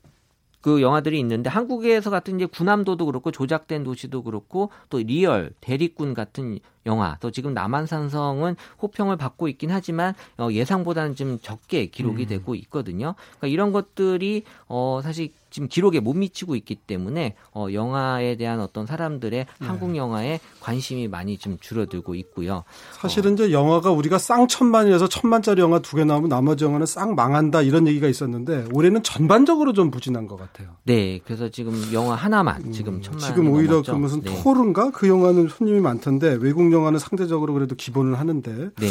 그 0.60 0.82
영화들이 0.82 1.20
있는데 1.20 1.48
한국에서 1.48 2.10
같은 2.10 2.34
이제 2.34 2.46
군함도도 2.46 3.06
그렇고 3.06 3.30
조작된 3.30 3.84
도시도 3.84 4.24
그렇고 4.24 4.70
또 4.90 4.98
리얼 4.98 5.52
대립군 5.60 6.14
같은 6.14 6.58
영화 6.86 7.16
또 7.20 7.30
지금 7.30 7.52
남한산성은 7.54 8.56
호평을 8.80 9.16
받고 9.16 9.48
있긴 9.48 9.70
하지만 9.70 10.14
어, 10.38 10.48
예상보다는 10.50 11.14
좀 11.16 11.38
적게 11.40 11.86
기록이 11.86 12.24
음. 12.24 12.28
되고 12.28 12.54
있거든요. 12.54 13.14
그러니까 13.38 13.48
이런 13.48 13.72
것들이 13.72 14.44
어, 14.68 15.00
사실 15.02 15.30
지금 15.50 15.68
기록에 15.68 16.00
못 16.00 16.12
미치고 16.14 16.54
있기 16.56 16.74
때문에 16.74 17.34
어, 17.54 17.68
영화에 17.72 18.36
대한 18.36 18.60
어떤 18.60 18.84
사람들의 18.84 19.46
네. 19.60 19.66
한국 19.66 19.96
영화에 19.96 20.38
관심이 20.60 21.08
많이 21.08 21.38
좀 21.38 21.56
줄어들고 21.58 22.14
있고요. 22.16 22.64
사실은 23.00 23.30
어. 23.30 23.34
이제 23.34 23.52
영화가 23.52 23.90
우리가 23.90 24.18
쌍천만이어서 24.18 25.08
천만짜리 25.08 25.60
영화 25.60 25.78
두 25.80 25.96
개 25.96 26.04
나오면 26.04 26.28
나머지 26.28 26.64
영화는 26.64 26.84
쌍 26.84 27.14
망한다 27.14 27.62
이런 27.62 27.88
얘기가 27.88 28.06
있었는데 28.06 28.66
올해는 28.74 29.02
전반적으로 29.02 29.72
좀 29.72 29.90
부진한 29.90 30.26
것 30.26 30.36
같아요. 30.36 30.76
네, 30.84 31.20
그래서 31.24 31.48
지금 31.48 31.72
영화 31.94 32.14
하나만 32.14 32.66
음, 32.66 32.72
지금 32.72 33.00
천만 33.00 33.20
지금 33.20 33.48
오히려 33.50 33.70
넘었죠. 33.70 33.92
그 33.92 33.98
무슨 33.98 34.20
네. 34.20 34.42
토른가 34.42 34.90
그 34.90 35.08
영화는 35.08 35.48
손님이 35.48 35.80
많던데 35.80 36.36
외국 36.38 36.70
영화 36.70 36.75
는 36.90 36.98
상대적으로 36.98 37.52
그래도 37.54 37.74
기본을 37.74 38.18
하는데 38.18 38.52
네. 38.52 38.86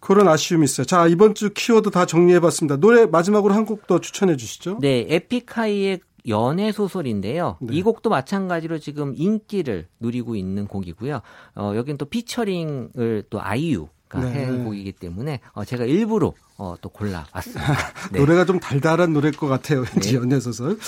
그런 0.00 0.28
아쉬움이 0.28 0.64
있어요. 0.64 0.84
자, 0.84 1.06
이번 1.06 1.34
주 1.34 1.50
키워드 1.52 1.90
다 1.90 2.06
정리해봤습니다. 2.06 2.76
노래 2.76 3.06
마지막으로 3.06 3.54
한 3.54 3.64
곡 3.64 3.86
더 3.86 4.00
추천해 4.00 4.36
주시죠. 4.36 4.78
네, 4.80 5.06
에픽하이의 5.08 6.00
연애 6.28 6.70
소설인데요. 6.70 7.56
네. 7.60 7.74
이 7.74 7.82
곡도 7.82 8.10
마찬가지로 8.10 8.78
지금 8.78 9.14
인기를 9.16 9.86
누리고 9.98 10.36
있는 10.36 10.66
곡이고요. 10.68 11.20
어, 11.56 11.72
여긴 11.74 11.96
또 11.98 12.04
피처링을 12.06 13.24
또 13.30 13.40
아이유 13.42 13.88
네. 14.14 14.44
한 14.44 14.64
곡이기 14.64 14.92
때문에 14.92 15.40
어, 15.52 15.64
제가 15.64 15.84
일부러 15.84 16.32
어, 16.62 16.76
또 16.80 16.90
골라왔습니다. 16.90 17.76
네. 18.12 18.20
노래가 18.20 18.44
좀 18.44 18.60
달달한 18.60 19.12
노래일 19.12 19.36
것 19.36 19.48
같아요. 19.48 19.80
왠지 19.80 20.12
네. 20.12 20.14
연애소설. 20.14 20.78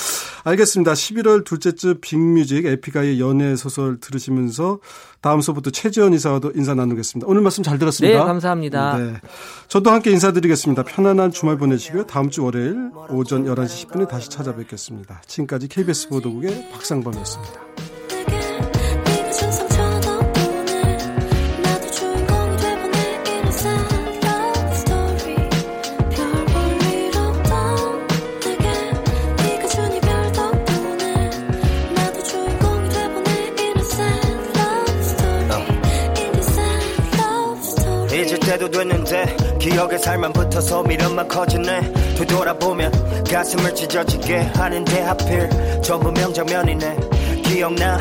알겠습니다. 0.45 0.93
11월 0.93 1.45
둘째 1.45 1.73
주 1.73 1.97
빅뮤직 2.01 2.65
에픽하이의 2.65 3.19
연애소설 3.19 3.99
들으시면서 3.99 4.79
다음소프트 5.21 5.71
최재원 5.71 6.13
이사와도 6.13 6.53
인사 6.55 6.77
나누겠습니다. 6.77 7.27
오늘 7.29 7.43
말씀 7.43 7.65
잘 7.65 7.81
들었습니다. 7.81 8.21
네, 8.21 8.25
감사합니다. 8.25 8.99
네. 8.99 9.15
저도 9.67 9.91
함께 9.91 10.13
인사드리겠습니다. 10.13 10.85
편안한 10.85 11.33
주말 11.33 11.59
보내시고요. 11.59 12.07
다음 12.07 12.31
주 12.31 12.45
월요일 12.45 12.93
오전 13.11 13.45
11시 13.45 13.89
10분에 13.89 14.09
다시 14.09 14.31
찾아뵙겠습니다. 14.31 15.23
지금까지 15.27 15.67
KBS 15.67 16.09
보도국의 16.09 16.71
박상범이었습니다. 16.71 17.94
기억에 39.75 39.99
살만 39.99 40.33
붙어서 40.33 40.85
미련만 40.85 41.27
커지네. 41.27 41.93
되돌아보면 42.17 43.25
가슴을 43.25 43.75
찢어지게 43.75 44.37
하는데 44.55 45.01
하필 45.01 45.51
전부 45.83 46.13
명장면이네. 46.13 46.97
기억나? 47.43 47.99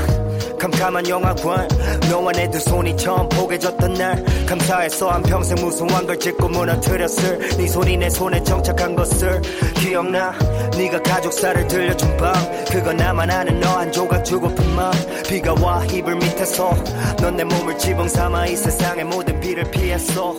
캄캄한 0.59 1.09
영화관. 1.09 1.67
너와 2.11 2.31
내 2.33 2.47
두 2.51 2.59
손이 2.59 2.95
처음 2.95 3.27
포개졌던 3.27 3.93
날. 3.95 4.23
감사해서 4.45 5.09
한평생 5.09 5.55
무서운 5.65 6.05
걸 6.05 6.19
짚고 6.19 6.47
무너뜨렸을. 6.47 7.39
네 7.57 7.67
손이 7.67 7.97
내 7.97 8.07
손에 8.07 8.43
정착한 8.43 8.95
것을. 8.95 9.41
기억나? 9.77 10.31
네가 10.77 11.01
가족사를 11.01 11.67
들려준 11.67 12.17
밤. 12.17 12.35
그건 12.71 12.97
나만 12.97 13.31
아는 13.31 13.59
너 13.59 13.69
한 13.79 13.91
조각 13.91 14.23
주고픈 14.23 14.75
맘 14.75 14.91
비가 15.27 15.55
와 15.59 15.83
이불 15.85 16.17
밑에서 16.17 16.75
넌 17.19 17.35
내 17.35 17.43
몸을 17.43 17.75
지붕 17.79 18.07
삼아 18.07 18.45
이 18.45 18.55
세상의 18.55 19.05
모든 19.05 19.39
비를 19.39 19.63
피했어 19.71 20.35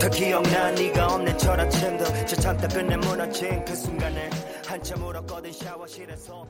더 0.00 0.08
기억나? 0.08 0.70
네가 0.70 1.14
없는 1.14 1.36
저 1.36 1.52
아침도 1.52 2.04
저 2.26 2.36
참다 2.36 2.68
끝내 2.68 2.96
무너진 2.96 3.62
그 3.66 3.76
순간을 3.76 4.30
한참 4.66 5.02
울었거든 5.02 5.52
샤워실에서 5.52 6.46